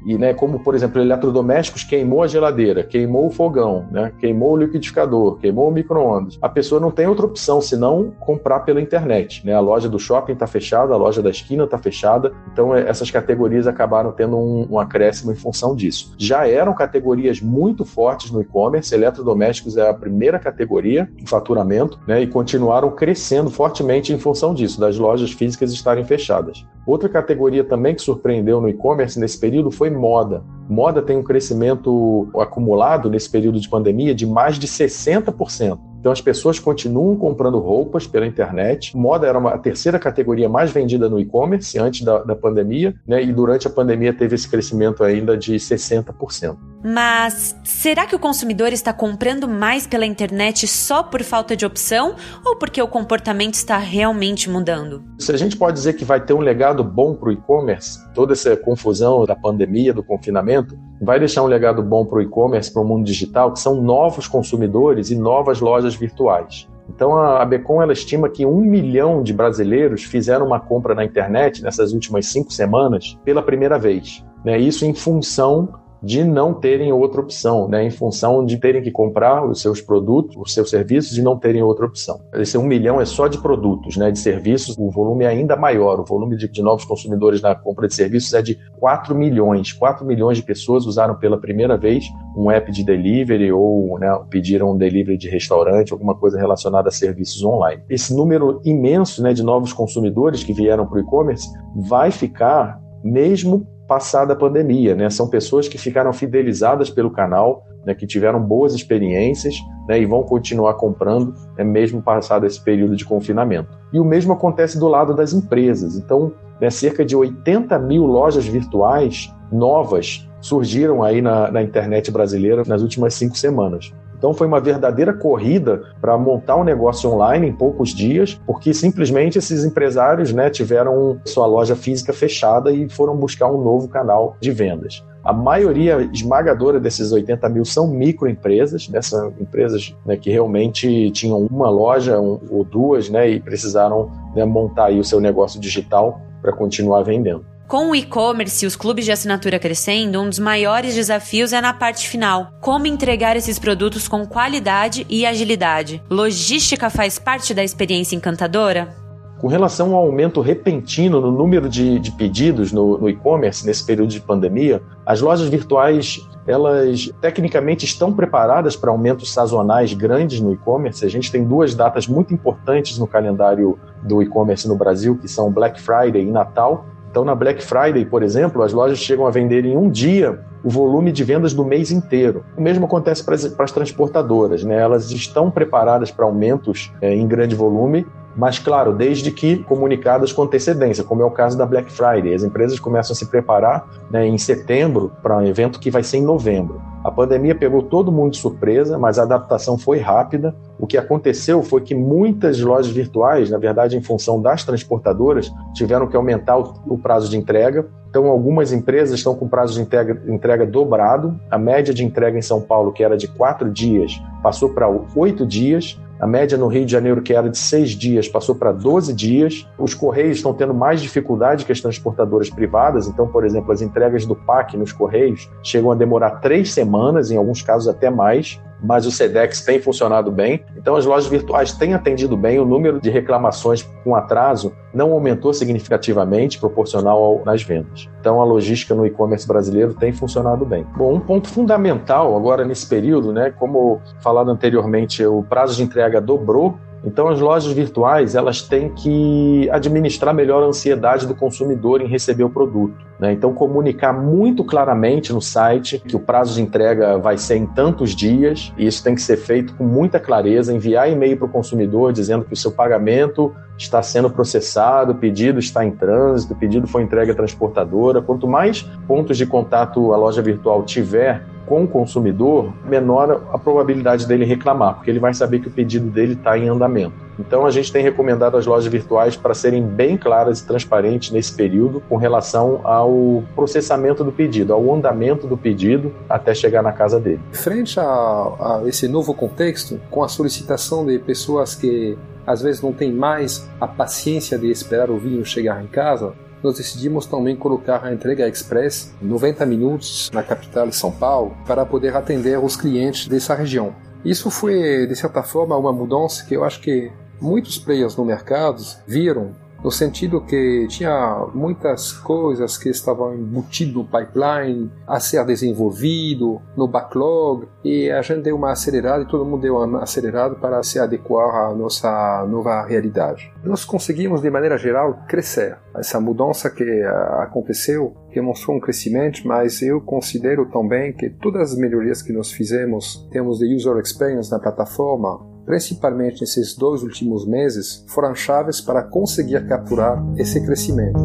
E 0.06 0.18
né, 0.18 0.33
como, 0.33 0.59
por 0.59 0.73
exemplo, 0.73 1.01
eletrodomésticos 1.01 1.83
queimou 1.83 2.23
a 2.23 2.27
geladeira, 2.27 2.83
queimou 2.83 3.27
o 3.27 3.30
fogão, 3.30 3.67
né? 3.92 4.12
Queimou 4.19 4.54
o 4.54 4.58
liquidificador, 4.58 5.38
queimou 5.38 5.69
o 5.69 5.72
micro-ondas. 5.72 6.38
A 6.42 6.50
pessoa 6.50 6.80
não 6.80 6.92
tem 6.92 7.08
outra 7.08 7.25
opção 7.25 7.62
senão 7.62 8.12
comprar 8.19 8.62
pela 8.62 8.81
internet, 8.81 9.46
né? 9.46 9.54
A 9.54 9.60
loja 9.60 9.90
do 9.90 10.00
shopping 10.00 10.34
está 10.34 10.48
fechada, 10.48 10.94
a 10.94 10.98
loja 10.98 11.22
da 11.22 11.30
esquina 11.30 11.64
está 11.64 11.78
fechada, 11.78 12.34
então 12.52 12.75
é, 12.75 12.88
essas 12.88 13.12
categorias 13.12 13.68
acabaram 13.68 14.12
tendo 14.12 14.38
um, 14.38 14.68
um 14.72 14.80
acréscimo 14.80 15.31
em 15.31 15.36
função 15.36 15.75
disso. 15.75 16.14
Já 16.18 16.48
eram 16.48 16.74
categorias 16.74 17.42
muito 17.42 17.86
fortes 17.86 18.31
no 18.31 18.42
e-commerce, 18.42 18.94
eletrodomésticos 18.94 19.78
é 19.78 19.90
a 19.90 19.94
primeira 19.94 20.40
categoria 20.40 21.10
em 21.18 21.25
faturamento, 21.25 22.00
né? 22.08 22.22
E 22.22 22.28
continuaram 22.28 22.92
crescendo 22.92 23.50
fortemente 23.50 24.14
em 24.14 24.19
função 24.19 24.54
disso, 24.54 24.80
das 24.80 24.98
lojas 24.98 25.31
físicas 25.31 25.72
estarem 25.72 26.04
fechadas. 26.04 26.66
Outra 26.88 27.10
categoria 27.10 27.66
também 27.66 27.94
que 27.94 28.01
surpreendeu 28.01 28.62
no 28.62 28.69
e-commerce 28.69 29.19
nesse 29.19 29.38
período 29.38 29.69
foi 29.69 29.89
moda. 29.89 30.42
Moda 30.69 31.01
tem 31.01 31.18
um 31.18 31.24
crescimento 31.24 32.30
acumulado 32.39 33.10
nesse 33.10 33.30
período 33.30 33.60
de 33.60 33.68
pandemia 33.68 34.16
de 34.16 34.25
mais 34.25 34.57
de 34.57 34.68
60%. 34.68 35.78
Então 35.99 36.11
as 36.11 36.21
pessoas 36.21 36.59
continuam 36.59 37.15
comprando 37.15 37.59
roupas 37.59 38.07
pela 38.07 38.25
internet. 38.25 38.95
Moda 38.95 39.27
era 39.27 39.38
uma, 39.38 39.51
a 39.51 39.57
terceira 39.57 39.99
categoria 39.99 40.47
mais 40.47 40.71
vendida 40.71 41.09
no 41.09 41.19
e-commerce 41.19 41.77
antes 41.77 42.01
da, 42.01 42.19
da 42.19 42.35
pandemia, 42.35 42.95
né? 43.06 43.23
E 43.23 43.33
durante 43.33 43.68
a 43.68 43.69
pandemia 43.69 44.13
teve 44.13 44.35
esse 44.35 44.47
crescimento 44.47 45.04
ainda 45.04 45.37
de 45.37 45.56
60%. 45.56 46.57
Mas 46.83 47.56
será 47.63 48.06
que 48.06 48.16
o 48.16 48.19
consumidor 48.19 48.71
está 48.71 48.94
comprando 48.94 49.47
mais 49.47 49.87
pela 49.87 50.06
internet 50.06 50.68
só 50.68 51.01
por 51.04 51.23
falta 51.23 51.56
de 51.56 51.66
opção 51.66 52.16
ou 52.45 52.56
porque 52.56 52.81
o 52.81 52.87
comportamento 52.87 53.56
está 53.56 53.77
realmente 53.77 54.49
mudando? 54.49 55.04
Se 55.19 55.31
a 55.31 55.37
gente 55.37 55.57
pode 55.57 55.75
dizer 55.75 55.94
que 55.94 56.06
vai 56.06 56.23
ter 56.23 56.33
um 56.33 56.39
legado 56.39 56.83
bom 56.83 57.16
para 57.16 57.30
o 57.30 57.31
e-commerce, 57.31 57.99
toda 58.13 58.33
essa 58.33 58.56
confusão 58.56 59.25
da 59.25 59.35
pandemia, 59.35 59.94
do 59.94 60.04
confinamento, 60.04 60.77
vai 61.01 61.19
deixar 61.19 61.44
um 61.44 61.47
legado 61.47 61.81
bom 61.81 62.06
para 62.06 62.18
o 62.18 62.21
e-commerce, 62.21 62.71
para 62.71 62.81
o 62.81 62.85
mundo 62.85 63.06
digital, 63.06 63.51
que 63.54 63.59
são 63.59 63.81
novos 63.81 64.27
consumidores 64.27 65.11
e 65.11 65.16
novas 65.16 65.59
lojas 65.59 65.95
virtuais. 65.95 66.68
Então 66.89 67.18
a 67.18 67.44
Becom 67.45 67.81
ela 67.81 67.94
estima 67.94 68.30
que 68.30 68.45
um 68.45 68.61
milhão 68.61 69.21
de 69.21 69.33
brasileiros 69.33 70.04
fizeram 70.04 70.45
uma 70.45 70.59
compra 70.59 70.95
na 70.95 71.04
internet 71.04 71.61
nessas 71.61 71.92
últimas 71.92 72.27
cinco 72.27 72.51
semanas 72.51 73.18
pela 73.25 73.42
primeira 73.42 73.77
vez. 73.77 74.23
Né? 74.44 74.57
Isso 74.57 74.85
em 74.85 74.94
função 74.94 75.69
de 76.01 76.23
não 76.23 76.54
terem 76.54 76.92
outra 76.92 77.21
opção, 77.21 77.68
né, 77.68 77.83
em 77.83 77.89
função 77.89 78.45
de 78.45 78.57
terem 78.57 78.81
que 78.81 78.92
comprar 78.92 79.45
os 79.45 79.61
seus 79.61 79.81
produtos, 79.81 80.35
os 80.37 80.54
seus 80.54 80.69
serviços 80.69 81.18
e 81.18 81.21
não 81.21 81.37
terem 81.37 81.63
outra 81.63 81.85
opção. 81.85 82.19
Esse 82.33 82.57
um 82.57 82.63
milhão 82.63 83.01
é 83.01 83.06
só 83.06 83.27
de 83.27 83.37
produtos, 83.39 83.97
né, 83.97 84.11
de 84.11 84.19
serviços, 84.19 84.75
o 84.77 84.89
volume 84.89 85.25
é 85.25 85.27
ainda 85.27 85.56
maior, 85.56 85.99
o 85.99 86.06
volume 86.06 86.37
de, 86.37 86.47
de 86.47 86.61
novos 86.61 86.85
consumidores 86.85 87.42
na 87.42 87.56
compra 87.56 87.87
de 87.87 87.95
serviços 87.95 88.33
é 88.33 88.42
de 88.42 88.57
4 88.80 89.16
milhões. 89.16 89.73
4 89.73 90.06
milhões 90.06 90.37
de 90.37 90.44
pessoas 90.44 90.85
usaram 90.85 91.16
pela 91.16 91.39
primeira 91.39 91.77
vez 91.77 92.06
um 92.35 92.51
app 92.51 92.71
de 92.71 92.83
delivery 92.83 93.51
ou 93.51 93.97
né, 93.99 94.07
pediram 94.30 94.71
um 94.71 94.77
delivery 94.77 95.18
de 95.18 95.30
restaurante, 95.30 95.92
alguma 95.92 96.16
coisa 96.16 96.37
relacionada 96.37 96.89
a 96.89 96.92
serviços 96.92 97.44
online. 97.44 97.81
Esse 97.89 98.16
número 98.16 98.61
imenso 98.63 99.21
né, 99.23 99.33
de 99.33 99.44
novos 99.44 99.73
consumidores 99.73 100.44
que 100.44 100.54
vieram 100.54 100.85
para 100.85 100.97
o 100.97 101.01
e-commerce 101.01 101.47
vai 101.75 102.11
ficar 102.11 102.80
mesmo 103.04 103.68
passada 103.87 104.33
a 104.33 104.35
pandemia, 104.35 104.95
né? 104.95 105.09
São 105.09 105.29
pessoas 105.29 105.67
que 105.67 105.77
ficaram 105.77 106.11
fidelizadas 106.11 106.89
pelo 106.89 107.09
canal, 107.09 107.63
né, 107.85 107.95
que 107.95 108.06
tiveram 108.06 108.39
boas 108.39 108.73
experiências 108.73 109.56
né, 109.87 109.99
e 109.99 110.06
vão 110.06 110.21
continuar 110.23 110.73
comprando, 110.73 111.33
né, 111.57 111.63
mesmo 111.63 112.01
passado 112.01 112.45
esse 112.45 112.61
período 112.61 112.97
de 112.97 113.06
confinamento. 113.06 113.69
E 113.94 113.99
o 113.99 114.03
mesmo 114.03 114.33
acontece 114.33 114.77
do 114.77 114.89
lado 114.89 115.15
das 115.15 115.31
empresas. 115.31 115.97
Então, 115.97 116.33
né, 116.59 116.69
cerca 116.69 117.06
de 117.06 117.15
80 117.15 117.79
mil 117.79 118.06
lojas 118.06 118.45
virtuais 118.45 119.33
novas 119.49 120.27
surgiram 120.41 121.01
aí 121.01 121.21
na, 121.21 121.49
na 121.49 121.63
internet 121.63 122.11
brasileira 122.11 122.63
nas 122.67 122.81
últimas 122.81 123.13
cinco 123.13 123.37
semanas. 123.37 123.94
Então 124.18 124.33
foi 124.33 124.47
uma 124.47 124.59
verdadeira 124.59 125.14
corrida 125.14 125.83
para 126.02 126.18
montar 126.18 126.56
um 126.56 126.64
negócio 126.64 127.09
online 127.09 127.47
em 127.47 127.54
poucos 127.54 127.90
dias, 127.90 128.40
porque 128.45 128.74
simplesmente 128.74 129.38
esses 129.38 129.64
empresários 129.64 130.33
né, 130.33 130.50
tiveram 130.50 131.19
sua 131.26 131.45
loja 131.45 131.76
física 131.76 132.12
fechada 132.12 132.71
e 132.71 132.90
foram 132.90 133.16
buscar 133.16 133.47
um 133.52 133.64
novo 133.64 133.88
canal 133.88 134.36
de 134.42 134.52
vendas. 134.52 135.04
A 135.24 135.33
maioria 135.33 136.09
esmagadora 136.14 136.80
desses 136.80 137.12
80 137.12 137.50
mil 137.50 137.66
são 137.66 137.88
microempresas, 137.88 138.88
né, 138.88 139.02
são 139.02 139.33
empresas 139.40 139.95
né, 140.06 140.16
que 140.16 140.31
realmente 140.31 141.12
tinham 141.12 141.45
uma 141.52 141.69
loja 141.69 142.19
um, 142.19 142.40
ou 142.50 142.64
duas 142.64 143.09
né, 143.09 143.30
e 143.30 143.40
precisaram 143.40 144.09
né, 144.36 144.45
montar 144.45 144.86
aí 144.86 145.00
o 145.00 145.04
seu 145.04 145.19
negócio 145.19 145.59
digital 145.59 146.21
para 146.42 146.54
continuar 146.54 147.04
vendendo. 147.04 147.45
Com 147.68 147.92
o 147.92 147.95
e-commerce 147.95 148.64
e 148.64 148.68
os 148.68 148.78
clubes 148.78 149.04
de 149.04 149.12
assinatura 149.12 149.59
crescendo, 149.59 150.21
um 150.21 150.30
dos 150.30 150.40
maiores 150.40 150.95
desafios 150.95 151.52
é 151.52 151.59
na 151.59 151.74
parte 151.74 152.07
final: 152.07 152.47
como 152.62 152.88
entregar 152.88 153.36
esses 153.36 153.59
produtos 153.59 154.07
com 154.07 154.26
qualidade 154.26 155.06
e 155.09 155.26
agilidade. 155.26 156.02
Logística 156.09 156.90
faz 156.90 157.19
parte 157.19 157.54
da 157.54 157.62
experiência 157.62 158.16
encantadora? 158.16 158.95
Com 159.38 159.50
relação 159.50 159.94
ao 159.94 160.06
aumento 160.06 160.40
repentino 160.40 161.19
no 161.19 161.30
número 161.30 161.68
de, 161.68 162.00
de 162.00 162.09
pedidos 162.14 162.71
no, 162.71 162.97
no 163.00 163.09
e-commerce 163.09 163.66
nesse 163.66 163.86
período 163.86 164.12
de 164.12 164.21
pandemia, 164.21 164.81
as 165.06 165.19
lojas 165.19 165.50
virtuais 165.50 166.26
elas 166.47 167.12
tecnicamente 167.19 167.83
estão 167.83 168.14
preparadas 168.14 168.78
para 168.78 168.90
aumentos 168.90 169.33
sazonais 169.33 169.92
grandes 169.94 170.40
no 170.40 170.54
e-commerce. 170.54 171.06
A 171.06 171.09
gente 171.09 171.30
tem 171.30 171.44
duas 171.44 171.76
datas 171.76 172.07
muito 172.07 172.33
importantes 172.33 172.97
no 172.97 173.06
calendário 173.06 173.78
do 174.02 174.24
e-commerce 174.24 174.66
no 174.69 174.78
Brasil, 174.78 175.18
que 175.18 175.28
são 175.28 175.52
Black 175.52 175.81
Friday 175.81 176.21
e 176.21 176.31
Natal. 176.31 176.86
Então, 177.18 177.26
na 177.26 177.33
Black 177.33 177.64
Friday, 177.64 178.06
por 178.06 178.21
exemplo, 178.21 178.62
as 178.62 178.71
lojas 178.71 179.00
chegam 179.00 179.26
a 179.26 179.31
vender 179.31 179.66
em 179.66 179.76
um 179.76 179.90
dia 179.90 180.40
o 180.64 180.69
volume 180.69 181.12
de 181.12 181.24
vendas 181.24 181.52
do 181.52 181.66
mês 181.66 181.90
inteiro. 181.90 182.45
O 182.56 182.62
mesmo 182.62 182.86
acontece 182.86 183.24
para 183.24 183.33
as, 183.33 183.71
transportadoras, 183.71 184.64
né? 184.64 184.80
Elas 184.80 185.09
estão 185.09 185.50
preparadas 185.50 186.12
para 186.12 186.26
aumentos 186.26 186.94
é, 187.02 187.16
em 187.16 187.28
grande 187.28 187.56
volume, 187.56 188.06
mas 188.37 188.59
claro, 188.59 188.94
desde 188.94 189.31
que 189.31 189.57
comunicadas 189.63 190.31
com 190.31 190.44
antecedência, 190.44 191.03
como 191.03 191.23
é 191.23 191.25
o 191.25 191.31
caso 191.31 191.57
da 191.57 191.65
Black 191.65 191.91
Friday. 191.91 192.35
As 192.35 192.44
empresas 192.44 192.79
começam 192.79 193.13
a 193.13 193.15
se 193.15 193.25
preparar 193.25 193.87
né, 194.11 194.27
em 194.27 194.37
setembro 194.37 195.11
para 195.23 195.37
um 195.37 195.44
evento 195.44 195.79
que 195.79 195.89
vai 195.89 196.03
ser 196.03 196.17
em 196.17 196.23
novembro. 196.23 196.79
A 197.03 197.11
pandemia 197.11 197.56
pegou 197.56 197.81
todo 197.81 198.11
mundo 198.11 198.31
de 198.31 198.37
surpresa, 198.37 198.97
mas 198.97 199.17
a 199.17 199.23
adaptação 199.23 199.77
foi 199.77 199.97
rápida. 199.97 200.53
O 200.77 200.85
que 200.85 200.97
aconteceu 200.97 201.63
foi 201.63 201.81
que 201.81 201.95
muitas 201.95 202.59
lojas 202.59 202.91
virtuais, 202.91 203.49
na 203.49 203.57
verdade, 203.57 203.95
em 203.95 204.01
função 204.01 204.41
das 204.41 204.63
transportadoras, 204.63 205.49
tiveram 205.73 206.06
que 206.07 206.17
aumentar 206.17 206.57
o 206.57 206.97
prazo 206.97 207.29
de 207.29 207.37
entrega. 207.37 207.87
Então, 208.09 208.27
algumas 208.27 208.73
empresas 208.73 209.17
estão 209.17 209.35
com 209.35 209.47
prazo 209.47 209.75
de 209.75 209.81
entrega, 209.81 210.21
entrega 210.27 210.65
dobrado. 210.65 211.39
A 211.49 211.57
média 211.57 211.94
de 211.94 212.03
entrega 212.03 212.37
em 212.37 212.41
São 212.41 212.61
Paulo, 212.61 212.91
que 212.91 213.03
era 213.03 213.15
de 213.15 213.27
quatro 213.27 213.71
dias, 213.71 214.21
passou 214.44 214.69
para 214.69 214.89
oito 215.15 215.45
dias. 215.45 215.99
A 216.19 216.26
média 216.26 216.57
no 216.57 216.68
Rio 216.68 216.86
de 216.86 216.92
Janeiro, 216.92 217.21
que 217.21 217.33
era 217.33 217.50
de 217.50 217.57
seis 217.57 217.92
dias, 217.92 218.28
passou 218.28 218.56
para 218.56 218.71
12 218.71 219.14
dias. 219.14 219.68
Os 219.78 219.94
Correios 219.94 220.38
estão 220.38 220.54
tendo 220.54 220.74
mais 220.74 221.00
dificuldade 221.00 221.64
que 221.64 221.71
as 221.71 221.80
transportadoras 221.80 222.50
privadas. 222.50 223.07
Então, 223.07 223.28
por 223.28 223.45
exemplo, 223.45 223.71
as 223.71 223.81
entregas 223.81 224.26
do 224.26 224.36
PAC 224.36 224.76
nos 224.76 224.92
Correios 224.92 225.50
chegam 225.62 225.92
a 225.92 225.95
demorar 225.95 226.40
três 226.42 226.74
semanas, 226.74 227.30
em 227.30 227.38
alguns 227.38 227.62
casos 227.62 227.88
até 227.88 228.09
mais 228.09 228.59
mas 228.81 229.06
o 229.06 229.12
SEDEX 229.12 229.62
tem 229.62 229.81
funcionado 229.81 230.31
bem. 230.31 230.64
Então, 230.76 230.96
as 230.96 231.06
lojas 231.06 231.30
virtuais 231.30 231.72
têm 231.74 231.94
atendido 231.94 232.38
bem. 232.38 232.60
O 232.60 232.66
número 232.66 233.00
de 233.00 233.10
reclamações 233.10 233.84
com 234.04 234.16
atraso 234.16 234.74
não 234.94 235.12
aumentou 235.12 235.54
significativamente, 235.54 236.60
proporcional 236.60 237.42
nas 237.46 237.64
vendas. 237.64 238.10
Então, 238.19 238.42
a 238.42 238.46
logística 238.46 238.94
no 238.96 239.06
e-commerce 239.06 239.48
brasileiro 239.48 239.94
tem 239.94 240.12
funcionado 240.12 240.66
bem. 240.66 240.86
Bom, 240.96 241.16
um 241.16 241.19
ponto 241.19 241.48
fundamental 241.48 242.36
agora 242.36 242.66
nesse 242.66 242.88
período, 242.88 243.31
né, 243.31 243.52
como 243.57 244.02
falado 244.22 244.50
anteriormente, 244.50 245.26
o 245.26 245.44
prazo 245.44 245.76
de 245.76 245.84
entrega 245.84 246.22
dobrou 246.22 246.78
então, 247.07 247.30
as 247.30 247.40
lojas 247.40 247.71
virtuais 247.71 248.35
elas 248.35 248.61
têm 248.61 248.90
que 248.90 249.69
administrar 249.71 250.35
melhor 250.35 250.61
a 250.61 250.66
ansiedade 250.66 251.26
do 251.26 251.33
consumidor 251.33 252.02
em 252.02 252.06
receber 252.06 252.44
o 252.44 252.49
produto. 252.49 252.97
Né? 253.18 253.31
Então, 253.31 253.54
comunicar 253.54 254.11
muito 254.11 254.61
claramente 254.61 255.31
no 255.31 255.42
site 255.42 255.99
que 255.99 256.18
o 256.18 256.19
prazo 256.19 256.56
de 256.56 256.61
entrega 256.61 257.18
vai 257.18 257.37
ser 257.37 257.56
em 257.56 257.66
tantos 257.66 258.14
dias, 258.14 258.73
e 258.78 258.85
isso 258.85 259.02
tem 259.02 259.16
que 259.16 259.21
ser 259.21 259.37
feito 259.37 259.73
com 259.76 259.85
muita 259.85 260.19
clareza, 260.19 260.73
enviar 260.73 261.09
e-mail 261.09 261.37
para 261.37 261.45
o 261.45 261.49
consumidor 261.49 262.11
dizendo 262.11 262.44
que 262.44 262.52
o 262.52 262.57
seu 262.57 262.73
pagamento 262.73 263.56
está 263.78 264.04
sendo 264.04 264.30
processado, 264.30 265.14
o 265.14 265.16
pedido 265.16 265.59
está 265.59 265.85
em 265.85 265.92
trânsito, 265.92 266.56
o 266.56 266.57
pedido 266.57 266.87
foi 266.87 267.04
entregue 267.04 267.31
à 267.31 267.35
transportadora. 267.35 268.21
Quanto 268.21 268.49
mais 268.49 268.81
pontos 269.07 269.37
de 269.37 269.45
contato 269.45 270.11
a 270.11 270.18
loja 270.18 270.42
virtual 270.42 270.83
tiver 270.83 271.42
com 271.68 271.83
o 271.83 271.88
consumidor, 271.88 272.74
menor 272.86 273.44
a 273.54 273.57
probabilidade 273.59 274.26
dele 274.26 274.45
reclamar, 274.45 274.95
porque 274.95 275.12
ele 275.12 275.19
vai 275.19 275.33
saber 275.33 275.59
que 275.59 275.68
o 275.68 275.71
pedido 275.71 276.07
dele 276.07 276.33
está 276.33 276.57
em 276.57 276.69
andamento. 276.69 277.28
Então 277.38 277.66
a 277.66 277.71
gente 277.71 277.92
tem 277.92 278.02
recomendado 278.02 278.57
as 278.57 278.66
lojas 278.66 278.92
virtuais 278.92 279.36
para 279.36 279.54
serem 279.54 279.83
bem 279.83 280.18
claras 280.18 280.59
e 280.59 280.66
transparentes 280.66 281.30
nesse 281.30 281.54
período 281.54 282.02
com 282.09 282.16
relação 282.16 282.81
ao 282.83 283.44
processamento 283.54 284.24
do 284.24 284.31
pedido, 284.31 284.74
ao 284.74 284.95
andamento 284.95 285.45
do 285.45 285.56
pedido 285.56 286.12
até 286.28 286.56
chegar 286.56 286.81
na 286.81 286.92
casa 286.92 287.19
dele. 287.19 287.42
Frente 287.52 288.00
a, 288.00 288.04
a 288.04 288.81
esse 288.88 289.07
novo 289.07 289.33
contexto, 289.36 290.00
com 290.09 290.24
a 290.24 290.28
solicitação 290.28 291.06
de 291.06 291.19
pessoas 291.19 291.76
que 291.76 292.18
às 292.45 292.62
vezes 292.62 292.81
não 292.81 292.94
têm 292.94 293.12
mais 293.12 293.69
a 293.80 293.86
paciência 293.86 294.57
de 294.57 294.71
esperar 294.71 295.12
o 295.12 295.18
vinho 295.18 295.45
chegar 295.45 295.83
em 295.83 295.88
casa, 295.88 296.33
nós 296.64 296.78
decidimos 296.78 297.26
também 297.26 297.56
colocar 297.56 298.04
a 298.04 298.14
entrega 298.14 298.47
express 298.47 299.14
em 299.21 299.26
90 299.26 299.66
minutos 299.66 300.30
na 300.33 300.44
capital 300.44 300.92
São 300.92 301.11
Paulo 301.11 301.56
para 301.66 301.85
poder 301.85 302.16
atender 302.16 302.57
os 302.57 302.76
clientes 302.76 303.28
dessa 303.28 303.54
região. 303.56 303.95
Isso 304.26 304.49
foi, 304.49 305.06
de 305.07 305.16
certa 305.16 305.44
forma, 305.44 305.78
uma 305.78 305.94
mudança 305.94 306.44
que 306.45 306.56
eu 306.56 306.64
acho 306.64 306.81
que 306.81 307.11
muitos 307.40 307.78
players 307.78 308.16
no 308.16 308.26
mercado 308.26 308.81
viram 309.06 309.56
no 309.84 309.92
sentido 309.92 310.42
que 310.42 310.88
tinha 310.88 311.48
muitas 311.54 312.12
coisas 312.12 312.78
que 312.78 312.90
estavam 312.90 313.34
embutidas 313.34 313.88
no 313.94 314.04
pipeline 314.04 314.92
a 315.07 315.19
ser 315.19 315.46
desenvolvido, 315.46 316.62
no 316.76 316.88
backlog, 316.88 317.68
e 317.84 318.10
a 318.12 318.22
gente 318.22 318.42
deu 318.42 318.56
uma 318.56 318.72
acelerada 318.72 319.24
e 319.24 319.28
todo 319.28 319.46
mundo 319.46 319.62
deu 319.62 319.78
uma 319.78 320.04
acelerada 320.04 320.56
para 320.56 320.81
se 320.84 321.00
adequar 321.00 321.69
à 321.69 321.74
nossa 321.74 322.46
nova 322.50 322.86
realidade. 322.86 323.52
Nós 323.64 323.86
conseguimos, 323.86 324.42
de 324.42 324.50
maneira 324.50 324.78
geral, 324.78 325.24
crescer. 325.28 325.78
Essa 325.96 326.19
mudança 326.19 326.69
que 326.69 326.84
eh, 326.84 327.07
aconteceu, 327.40 328.16
que 328.31 328.40
mostrou 328.42 328.78
um 328.78 328.80
crescimento, 328.80 329.42
mas 329.46 329.81
eu 329.81 330.02
considero 330.02 330.66
também 330.69 331.14
que 331.14 331.30
todas 331.30 331.74
as 331.74 331.78
melhorias 331.78 332.22
que 332.22 332.31
nós 332.31 332.52
fizemos 332.52 333.26
em 333.28 333.30
termos 333.31 333.60
de 333.60 333.74
user 333.74 333.98
experience 333.98 334.52
na 334.52 334.60
plataforma, 334.60 335.56
principalmente 335.68 336.40
nesses 336.40 336.74
dois 336.74 337.04
últimos 337.04 337.45
meses, 337.45 338.04
foram 338.07 338.33
chaves 338.33 338.80
para 338.80 339.04
conseguir 339.04 339.68
capturar 339.68 340.18
esse 340.38 340.66
crescimento. 340.66 341.19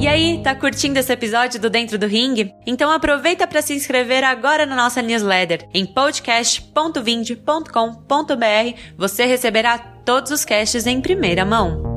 E 0.00 0.08
aí, 0.08 0.42
tá 0.42 0.54
curtindo 0.54 0.98
esse 0.98 1.12
episódio 1.12 1.60
do 1.60 1.70
Dentro 1.70 1.96
do 1.96 2.06
Ring? 2.06 2.52
Então 2.66 2.90
aproveita 2.90 3.46
para 3.46 3.62
se 3.62 3.74
inscrever 3.74 4.24
agora 4.24 4.66
na 4.66 4.74
nossa 4.74 5.00
newsletter 5.00 5.68
em 5.72 5.86
podcast.vind.com.br. 5.86 8.78
Você 8.98 9.26
receberá 9.26 9.78
todos 10.04 10.32
os 10.32 10.44
casts 10.44 10.86
em 10.86 11.00
primeira 11.00 11.44
mão. 11.44 11.89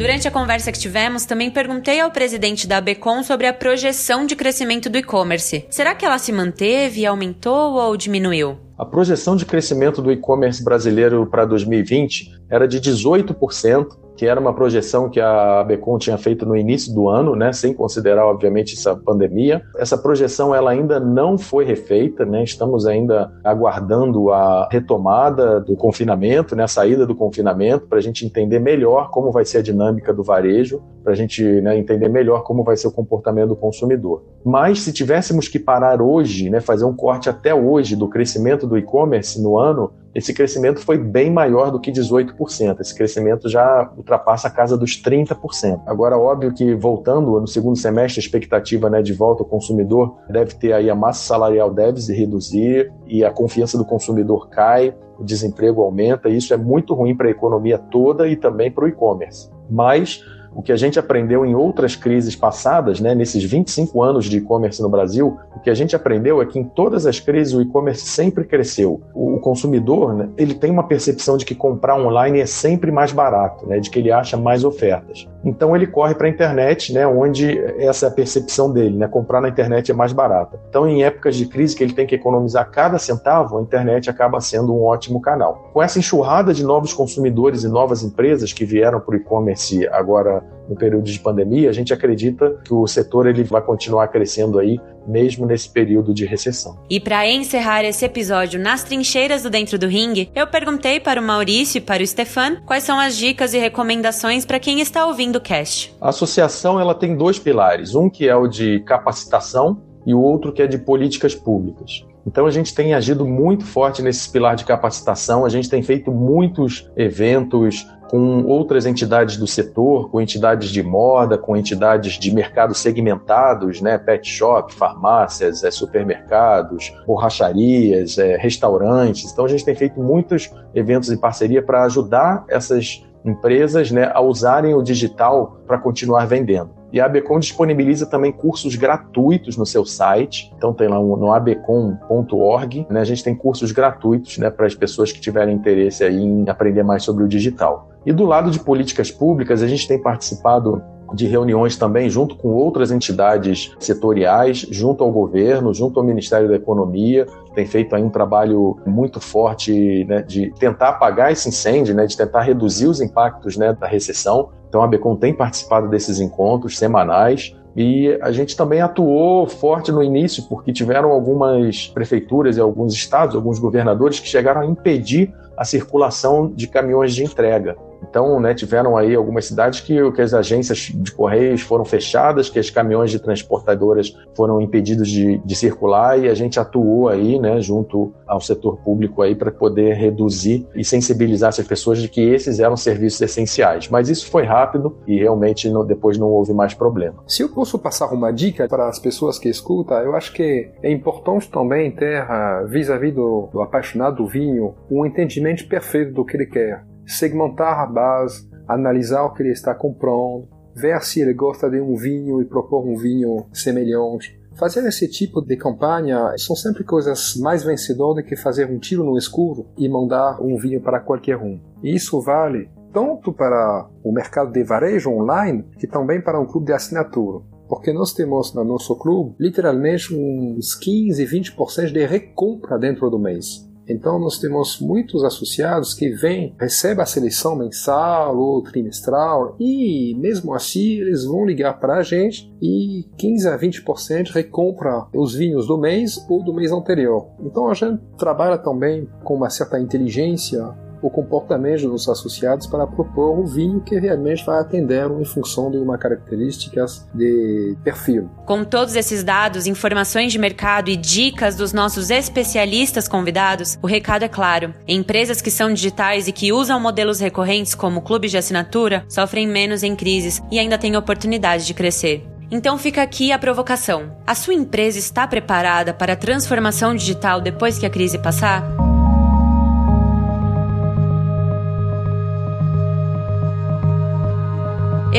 Durante 0.00 0.26
a 0.26 0.30
conversa 0.30 0.72
que 0.72 0.78
tivemos, 0.78 1.26
também 1.26 1.50
perguntei 1.50 2.00
ao 2.00 2.10
presidente 2.10 2.66
da 2.66 2.80
Becom 2.80 3.22
sobre 3.22 3.46
a 3.46 3.52
projeção 3.52 4.24
de 4.24 4.34
crescimento 4.34 4.88
do 4.88 4.96
e-commerce. 4.96 5.66
Será 5.68 5.94
que 5.94 6.06
ela 6.06 6.16
se 6.16 6.32
manteve, 6.32 7.04
aumentou 7.04 7.74
ou 7.74 7.94
diminuiu? 7.98 8.56
A 8.78 8.86
projeção 8.86 9.36
de 9.36 9.44
crescimento 9.44 10.00
do 10.00 10.10
e-commerce 10.10 10.64
brasileiro 10.64 11.26
para 11.26 11.44
2020 11.44 12.30
era 12.48 12.66
de 12.66 12.80
18%, 12.80 13.88
que 14.20 14.26
era 14.26 14.38
uma 14.38 14.52
projeção 14.52 15.08
que 15.08 15.18
a 15.18 15.64
Becom 15.64 15.96
tinha 15.96 16.18
feito 16.18 16.44
no 16.44 16.54
início 16.54 16.94
do 16.94 17.08
ano, 17.08 17.34
né, 17.34 17.54
sem 17.54 17.72
considerar, 17.72 18.26
obviamente, 18.26 18.74
essa 18.74 18.94
pandemia. 18.94 19.62
Essa 19.78 19.96
projeção 19.96 20.54
ela 20.54 20.72
ainda 20.72 21.00
não 21.00 21.38
foi 21.38 21.64
refeita, 21.64 22.26
né, 22.26 22.44
estamos 22.44 22.84
ainda 22.84 23.32
aguardando 23.42 24.30
a 24.30 24.68
retomada 24.70 25.58
do 25.58 25.74
confinamento, 25.74 26.54
né, 26.54 26.64
a 26.64 26.68
saída 26.68 27.06
do 27.06 27.14
confinamento, 27.14 27.86
para 27.86 27.96
a 27.96 28.02
gente 28.02 28.26
entender 28.26 28.58
melhor 28.58 29.08
como 29.08 29.32
vai 29.32 29.46
ser 29.46 29.56
a 29.56 29.62
dinâmica 29.62 30.12
do 30.12 30.22
varejo, 30.22 30.82
para 31.02 31.14
a 31.14 31.16
gente 31.16 31.42
né, 31.62 31.78
entender 31.78 32.10
melhor 32.10 32.42
como 32.42 32.62
vai 32.62 32.76
ser 32.76 32.88
o 32.88 32.92
comportamento 32.92 33.48
do 33.48 33.56
consumidor. 33.56 34.22
Mas 34.44 34.82
se 34.82 34.92
tivéssemos 34.92 35.48
que 35.48 35.58
parar 35.58 36.02
hoje, 36.02 36.50
né, 36.50 36.60
fazer 36.60 36.84
um 36.84 36.94
corte 36.94 37.30
até 37.30 37.54
hoje 37.54 37.96
do 37.96 38.06
crescimento 38.06 38.66
do 38.66 38.76
e-commerce 38.76 39.42
no 39.42 39.58
ano, 39.58 39.90
esse 40.14 40.34
crescimento 40.34 40.80
foi 40.80 40.98
bem 40.98 41.30
maior 41.30 41.70
do 41.70 41.80
que 41.80 41.92
18%. 41.92 42.80
Esse 42.80 42.94
crescimento 42.94 43.48
já 43.48 43.90
ultrapassa 43.96 44.48
a 44.48 44.50
casa 44.50 44.76
dos 44.76 45.00
30%. 45.00 45.82
Agora, 45.86 46.18
óbvio 46.18 46.52
que 46.52 46.74
voltando 46.74 47.40
no 47.40 47.46
segundo 47.46 47.76
semestre, 47.76 48.20
a 48.20 48.24
expectativa 48.24 48.90
né, 48.90 49.02
de 49.02 49.12
volta 49.12 49.42
ao 49.42 49.48
consumidor 49.48 50.16
deve 50.28 50.54
ter 50.54 50.72
aí 50.72 50.90
a 50.90 50.94
massa 50.94 51.24
salarial 51.24 51.72
deve 51.72 52.00
se 52.00 52.14
reduzir 52.14 52.92
e 53.06 53.24
a 53.24 53.30
confiança 53.30 53.78
do 53.78 53.84
consumidor 53.84 54.48
cai, 54.48 54.94
o 55.18 55.24
desemprego 55.24 55.82
aumenta, 55.82 56.28
e 56.28 56.36
isso 56.36 56.52
é 56.52 56.56
muito 56.56 56.94
ruim 56.94 57.14
para 57.14 57.28
a 57.28 57.30
economia 57.30 57.78
toda 57.78 58.26
e 58.26 58.34
também 58.34 58.70
para 58.70 58.84
o 58.84 58.88
e-commerce. 58.88 59.50
Mas 59.68 60.24
o 60.54 60.62
que 60.62 60.72
a 60.72 60.76
gente 60.76 60.98
aprendeu 60.98 61.46
em 61.46 61.54
outras 61.54 61.94
crises 61.94 62.34
passadas, 62.34 63.00
né, 63.00 63.14
nesses 63.14 63.44
25 63.44 64.02
anos 64.02 64.24
de 64.24 64.38
e-commerce 64.38 64.82
no 64.82 64.88
Brasil, 64.88 65.38
o 65.54 65.60
que 65.60 65.70
a 65.70 65.74
gente 65.74 65.94
aprendeu 65.94 66.42
é 66.42 66.46
que 66.46 66.58
em 66.58 66.64
todas 66.64 67.06
as 67.06 67.20
crises 67.20 67.54
o 67.54 67.62
e-commerce 67.62 68.04
sempre 68.04 68.44
cresceu. 68.44 69.00
O, 69.14 69.38
consumidor, 69.40 70.14
né, 70.14 70.28
ele 70.36 70.54
tem 70.54 70.70
uma 70.70 70.82
percepção 70.82 71.36
de 71.36 71.44
que 71.44 71.54
comprar 71.54 71.96
online 71.96 72.40
é 72.40 72.46
sempre 72.46 72.90
mais 72.90 73.12
barato, 73.12 73.66
né, 73.66 73.78
de 73.78 73.88
que 73.88 73.98
ele 73.98 74.10
acha 74.10 74.36
mais 74.36 74.64
ofertas. 74.64 75.26
Então 75.44 75.74
ele 75.74 75.86
corre 75.86 76.14
para 76.14 76.26
a 76.26 76.30
internet, 76.30 76.92
né, 76.92 77.06
onde 77.06 77.58
essa 77.78 78.06
é 78.06 78.08
a 78.08 78.12
percepção 78.12 78.70
dele, 78.72 78.96
né, 78.96 79.08
comprar 79.08 79.40
na 79.40 79.48
internet 79.48 79.90
é 79.90 79.94
mais 79.94 80.12
barata. 80.12 80.60
Então 80.68 80.86
em 80.86 81.02
épocas 81.02 81.36
de 81.36 81.46
crise 81.46 81.74
que 81.74 81.82
ele 81.82 81.94
tem 81.94 82.06
que 82.06 82.14
economizar 82.14 82.70
cada 82.70 82.98
centavo, 82.98 83.58
a 83.58 83.62
internet 83.62 84.10
acaba 84.10 84.40
sendo 84.40 84.74
um 84.74 84.82
ótimo 84.82 85.20
canal. 85.20 85.70
Com 85.72 85.82
essa 85.82 85.98
enxurrada 85.98 86.52
de 86.52 86.64
novos 86.64 86.92
consumidores 86.92 87.64
e 87.64 87.68
novas 87.68 88.02
empresas 88.02 88.52
que 88.52 88.64
vieram 88.64 89.00
para 89.00 89.14
o 89.14 89.16
e-commerce 89.16 89.86
agora 89.88 90.39
no 90.68 90.76
período 90.76 91.04
de 91.04 91.18
pandemia, 91.18 91.68
a 91.68 91.72
gente 91.72 91.92
acredita 91.92 92.56
que 92.64 92.72
o 92.72 92.86
setor 92.86 93.26
ele 93.26 93.42
vai 93.42 93.60
continuar 93.60 94.06
crescendo 94.08 94.58
aí 94.58 94.78
mesmo 95.06 95.44
nesse 95.44 95.68
período 95.68 96.14
de 96.14 96.24
recessão. 96.24 96.78
E 96.88 97.00
para 97.00 97.28
encerrar 97.28 97.84
esse 97.84 98.04
episódio 98.04 98.60
nas 98.60 98.84
trincheiras 98.84 99.42
do 99.42 99.50
Dentro 99.50 99.78
do 99.78 99.88
Ringue, 99.88 100.30
eu 100.34 100.46
perguntei 100.46 101.00
para 101.00 101.20
o 101.20 101.24
Maurício 101.24 101.78
e 101.78 101.80
para 101.80 102.02
o 102.02 102.06
Stefan 102.06 102.60
quais 102.64 102.84
são 102.84 103.00
as 103.00 103.16
dicas 103.16 103.52
e 103.52 103.58
recomendações 103.58 104.44
para 104.44 104.60
quem 104.60 104.80
está 104.80 105.06
ouvindo 105.06 105.36
o 105.36 105.40
cast. 105.40 105.92
A 106.00 106.10
associação 106.10 106.78
ela 106.78 106.94
tem 106.94 107.16
dois 107.16 107.38
pilares, 107.38 107.94
um 107.94 108.08
que 108.08 108.28
é 108.28 108.36
o 108.36 108.46
de 108.46 108.80
capacitação 108.80 109.82
e 110.06 110.14
o 110.14 110.20
outro 110.20 110.52
que 110.52 110.62
é 110.62 110.66
de 110.66 110.78
políticas 110.78 111.34
públicas. 111.34 112.04
Então 112.26 112.46
a 112.46 112.50
gente 112.50 112.74
tem 112.74 112.94
agido 112.94 113.24
muito 113.26 113.64
forte 113.64 114.02
nesse 114.02 114.30
pilar 114.30 114.54
de 114.54 114.64
capacitação, 114.64 115.44
a 115.44 115.48
gente 115.48 115.68
tem 115.68 115.82
feito 115.82 116.12
muitos 116.12 116.90
eventos 116.96 117.86
com 118.10 118.42
outras 118.44 118.86
entidades 118.86 119.36
do 119.36 119.46
setor, 119.46 120.10
com 120.10 120.20
entidades 120.20 120.70
de 120.70 120.82
moda, 120.82 121.38
com 121.38 121.56
entidades 121.56 122.14
de 122.14 122.34
mercados 122.34 122.78
segmentados, 122.78 123.80
né, 123.80 123.98
pet 123.98 124.28
shop, 124.28 124.74
farmácias, 124.74 125.62
é, 125.62 125.70
supermercados, 125.70 126.92
borracharias, 127.06 128.18
é, 128.18 128.36
restaurantes. 128.36 129.30
Então 129.30 129.44
a 129.44 129.48
gente 129.48 129.64
tem 129.64 129.76
feito 129.76 130.00
muitos 130.00 130.52
eventos 130.74 131.08
em 131.08 131.16
parceria 131.16 131.62
para 131.62 131.84
ajudar 131.84 132.44
essas 132.48 133.06
empresas 133.24 133.92
né, 133.92 134.10
a 134.12 134.20
usarem 134.20 134.74
o 134.74 134.82
digital 134.82 135.60
para 135.64 135.78
continuar 135.78 136.26
vendendo. 136.26 136.70
E 136.92 137.00
a 137.00 137.04
ABCom 137.06 137.38
disponibiliza 137.38 138.06
também 138.06 138.32
cursos 138.32 138.74
gratuitos 138.74 139.56
no 139.56 139.64
seu 139.64 139.84
site. 139.84 140.52
Então 140.56 140.74
tem 140.74 140.88
lá 140.88 140.98
no 140.98 141.32
abcom.org, 141.32 142.86
né, 142.90 143.00
a 143.00 143.04
gente 143.04 143.22
tem 143.22 143.36
cursos 143.36 143.70
gratuitos 143.70 144.36
né, 144.38 144.50
para 144.50 144.66
as 144.66 144.74
pessoas 144.74 145.12
que 145.12 145.20
tiverem 145.20 145.54
interesse 145.54 146.02
aí 146.02 146.20
em 146.20 146.48
aprender 146.48 146.82
mais 146.82 147.04
sobre 147.04 147.22
o 147.22 147.28
digital. 147.28 147.89
E 148.04 148.12
do 148.12 148.24
lado 148.24 148.50
de 148.50 148.58
políticas 148.58 149.10
públicas, 149.10 149.62
a 149.62 149.66
gente 149.66 149.86
tem 149.86 150.00
participado 150.00 150.82
de 151.14 151.26
reuniões 151.26 151.76
também 151.76 152.08
junto 152.08 152.36
com 152.36 152.48
outras 152.48 152.90
entidades 152.90 153.74
setoriais, 153.78 154.58
junto 154.70 155.02
ao 155.02 155.10
governo, 155.10 155.74
junto 155.74 155.98
ao 155.98 156.06
Ministério 156.06 156.48
da 156.48 156.54
Economia, 156.54 157.26
tem 157.54 157.66
feito 157.66 157.94
aí 157.96 158.02
um 158.02 158.10
trabalho 158.10 158.78
muito 158.86 159.20
forte 159.20 160.04
né, 160.04 160.22
de 160.22 160.52
tentar 160.58 160.90
apagar 160.90 161.32
esse 161.32 161.48
incêndio, 161.48 161.94
né, 161.94 162.06
de 162.06 162.16
tentar 162.16 162.42
reduzir 162.42 162.86
os 162.86 163.00
impactos 163.00 163.56
né, 163.56 163.72
da 163.72 163.86
recessão. 163.86 164.50
Então 164.68 164.82
a 164.82 164.86
Becom 164.86 165.16
tem 165.16 165.34
participado 165.34 165.88
desses 165.88 166.20
encontros 166.20 166.78
semanais 166.78 167.56
e 167.76 168.16
a 168.22 168.30
gente 168.30 168.56
também 168.56 168.80
atuou 168.80 169.46
forte 169.48 169.90
no 169.90 170.02
início, 170.02 170.44
porque 170.48 170.72
tiveram 170.72 171.10
algumas 171.10 171.88
prefeituras 171.88 172.56
e 172.56 172.60
alguns 172.60 172.94
estados, 172.94 173.34
alguns 173.34 173.58
governadores 173.58 174.20
que 174.20 174.28
chegaram 174.28 174.60
a 174.60 174.66
impedir 174.66 175.32
a 175.56 175.64
circulação 175.64 176.48
de 176.48 176.66
caminhões 176.68 177.14
de 177.14 177.24
entrega. 177.24 177.76
Então, 178.10 178.40
né, 178.40 178.52
tiveram 178.52 178.96
aí 178.96 179.14
algumas 179.14 179.46
cidades 179.46 179.80
que, 179.80 180.10
que 180.10 180.20
as 180.20 180.34
agências 180.34 180.90
de 180.92 181.12
correios 181.12 181.60
foram 181.60 181.84
fechadas, 181.84 182.50
que 182.50 182.58
os 182.58 182.68
caminhões 182.68 183.12
de 183.12 183.20
transportadoras 183.20 184.12
foram 184.34 184.60
impedidos 184.60 185.08
de, 185.08 185.38
de 185.38 185.54
circular 185.54 186.18
e 186.18 186.28
a 186.28 186.34
gente 186.34 186.58
atuou 186.58 187.08
aí, 187.08 187.38
né, 187.38 187.60
junto 187.60 188.12
ao 188.26 188.40
setor 188.40 188.78
público 188.78 189.22
aí 189.22 189.36
para 189.36 189.52
poder 189.52 189.94
reduzir 189.94 190.66
e 190.74 190.84
sensibilizar 190.84 191.50
essas 191.50 191.66
pessoas 191.66 192.02
de 192.02 192.08
que 192.08 192.20
esses 192.20 192.58
eram 192.58 192.76
serviços 192.76 193.20
essenciais. 193.20 193.88
Mas 193.88 194.08
isso 194.08 194.28
foi 194.28 194.44
rápido 194.44 194.98
e 195.06 195.16
realmente 195.16 195.70
não, 195.70 195.86
depois 195.86 196.18
não 196.18 196.28
houve 196.28 196.52
mais 196.52 196.74
problema. 196.74 197.22
Se 197.28 197.42
eu 197.42 197.48
posso 197.48 197.78
passar 197.78 198.12
uma 198.12 198.32
dica 198.32 198.66
para 198.66 198.88
as 198.88 198.98
pessoas 198.98 199.38
que 199.38 199.48
escutam, 199.48 199.98
eu 199.98 200.16
acho 200.16 200.32
que 200.32 200.68
é 200.82 200.90
importante 200.90 201.48
também 201.48 201.92
ter, 201.92 202.22
ah, 202.22 202.64
vis-à-vis 202.68 203.12
-vis 203.12 203.14
do, 203.14 203.48
do 203.52 203.62
apaixonado 203.62 204.16
do 204.16 204.26
vinho, 204.26 204.74
um 204.90 205.06
entendimento 205.06 205.68
perfeito 205.68 206.12
do 206.12 206.24
que 206.24 206.36
ele 206.36 206.46
quer 206.46 206.89
segmentar 207.10 207.80
a 207.80 207.86
base, 207.86 208.48
analisar 208.68 209.24
o 209.24 209.32
que 209.32 209.42
ele 209.42 209.52
está 209.52 209.74
comprando, 209.74 210.48
ver 210.74 211.00
se 211.02 211.20
ele 211.20 211.34
gosta 211.34 211.68
de 211.68 211.80
um 211.80 211.96
vinho 211.96 212.40
e 212.40 212.44
propor 212.44 212.86
um 212.86 212.96
vinho 212.96 213.46
semelhante. 213.52 214.38
Fazer 214.54 214.86
esse 214.86 215.08
tipo 215.08 215.40
de 215.40 215.56
campanha 215.56 216.34
são 216.36 216.54
sempre 216.54 216.84
coisas 216.84 217.34
mais 217.36 217.64
vencedoras 217.64 218.22
do 218.22 218.28
que 218.28 218.36
fazer 218.36 218.70
um 218.70 218.78
tiro 218.78 219.04
no 219.04 219.16
escuro 219.16 219.66
e 219.78 219.88
mandar 219.88 220.40
um 220.40 220.56
vinho 220.56 220.80
para 220.80 221.00
qualquer 221.00 221.36
um. 221.36 221.60
E 221.82 221.94
isso 221.94 222.20
vale 222.20 222.68
tanto 222.92 223.32
para 223.32 223.88
o 224.02 224.12
mercado 224.12 224.52
de 224.52 224.62
varejo 224.62 225.10
online, 225.10 225.64
que 225.78 225.86
também 225.86 226.20
para 226.20 226.40
um 226.40 226.46
clube 226.46 226.66
de 226.66 226.72
assinatura. 226.72 227.44
Porque 227.68 227.92
nós 227.92 228.12
temos 228.12 228.52
no 228.52 228.64
nosso 228.64 228.96
clube 228.96 229.34
literalmente 229.38 230.12
uns 230.12 230.74
15, 230.74 231.24
20% 231.24 231.92
de 231.92 232.04
recompra 232.04 232.78
dentro 232.78 233.08
do 233.08 233.18
mês. 233.18 233.69
Então 233.90 234.18
nós 234.18 234.38
temos 234.38 234.80
muitos 234.80 235.24
associados 235.24 235.92
que 235.92 236.10
vêm, 236.10 236.54
recebem 236.58 237.02
a 237.02 237.06
seleção 237.06 237.56
mensal 237.56 238.38
ou 238.38 238.62
trimestral 238.62 239.56
e 239.58 240.14
mesmo 240.16 240.54
assim 240.54 241.00
eles 241.00 241.24
vão 241.24 241.44
ligar 241.44 241.78
para 241.80 241.96
a 241.96 242.02
gente 242.02 242.52
e 242.62 243.04
15 243.16 243.48
a 243.48 243.58
20% 243.58 244.30
recompra 244.30 245.06
os 245.12 245.34
vinhos 245.34 245.66
do 245.66 245.76
mês 245.76 246.24
ou 246.28 246.42
do 246.42 246.54
mês 246.54 246.70
anterior. 246.70 247.28
Então 247.40 247.68
a 247.68 247.74
gente 247.74 248.00
trabalha 248.16 248.58
também 248.58 249.08
com 249.24 249.34
uma 249.34 249.50
certa 249.50 249.80
inteligência 249.80 250.72
o 251.02 251.10
comportamento 251.10 251.88
dos 251.88 252.08
associados 252.08 252.66
para 252.66 252.86
propor 252.86 253.38
um 253.38 253.44
vinho 253.44 253.80
que 253.80 253.98
realmente 253.98 254.44
vai 254.44 254.60
atender 254.60 255.10
em 255.10 255.24
função 255.24 255.70
de 255.70 255.78
uma 255.78 255.98
características 255.98 257.06
de 257.14 257.76
perfil. 257.82 258.28
Com 258.46 258.64
todos 258.64 258.96
esses 258.96 259.22
dados, 259.22 259.66
informações 259.66 260.32
de 260.32 260.38
mercado 260.38 260.90
e 260.90 260.96
dicas 260.96 261.56
dos 261.56 261.72
nossos 261.72 262.10
especialistas 262.10 263.08
convidados, 263.08 263.78
o 263.82 263.86
recado 263.86 264.24
é 264.24 264.28
claro. 264.28 264.74
Empresas 264.86 265.40
que 265.40 265.50
são 265.50 265.72
digitais 265.72 266.28
e 266.28 266.32
que 266.32 266.52
usam 266.52 266.80
modelos 266.80 267.20
recorrentes 267.20 267.74
como 267.74 268.02
clubes 268.02 268.30
de 268.30 268.38
assinatura 268.38 269.04
sofrem 269.08 269.46
menos 269.46 269.82
em 269.82 269.94
crises 269.94 270.40
e 270.50 270.58
ainda 270.58 270.78
têm 270.78 270.96
oportunidade 270.96 271.66
de 271.66 271.74
crescer. 271.74 272.26
Então 272.50 272.76
fica 272.76 273.00
aqui 273.00 273.30
a 273.30 273.38
provocação. 273.38 274.16
A 274.26 274.34
sua 274.34 274.54
empresa 274.54 274.98
está 274.98 275.26
preparada 275.26 275.94
para 275.94 276.14
a 276.14 276.16
transformação 276.16 276.94
digital 276.94 277.40
depois 277.40 277.78
que 277.78 277.86
a 277.86 277.90
crise 277.90 278.18
passar? 278.18 278.89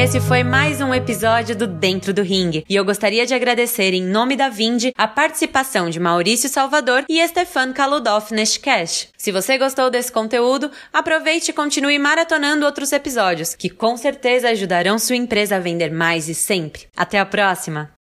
Esse 0.02 0.20
foi 0.20 0.44
mais 0.44 0.82
um 0.82 0.96
episódio 0.96 1.56
do 1.56 1.68
Dentro 1.68 2.12
do 2.12 2.24
Ringue 2.24 2.66
e 2.68 2.76
eu 2.76 2.84
gostaria 2.84 3.24
de 3.24 3.36
agradecer 3.36 3.94
em 3.94 4.02
nome 4.02 4.36
da 4.36 4.50
Vindi 4.50 4.92
a 4.98 5.08
participação 5.08 5.92
de 5.92 6.00
Maurício 6.00 6.50
Salvador 6.50 7.06
e 7.08 7.26
Stefan 7.28 7.72
Kaludoff 7.72 8.34
neste 8.34 8.60
cast. 8.60 9.10
Se 9.16 9.32
você 9.32 9.60
gostou 9.60 9.92
desse 9.92 10.12
conteúdo, 10.12 10.72
aproveite 10.92 11.52
e 11.52 11.54
continue 11.54 12.00
maratonando 12.00 12.66
outros 12.66 12.92
episódios, 12.92 13.54
que 13.54 13.70
com 13.70 13.96
certeza 13.96 14.50
ajudarão 14.50 14.98
sua 14.98 15.16
empresa 15.16 15.58
a 15.58 15.60
vender 15.60 15.92
mais 15.92 16.28
e 16.28 16.34
sempre. 16.34 16.88
Até 16.98 17.20
a 17.20 17.26
próxima! 17.26 17.92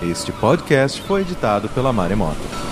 Este 0.00 0.32
podcast 0.32 0.98
foi 1.02 1.20
editado 1.20 1.68
pela 1.68 1.92
Maremoto. 1.92 2.63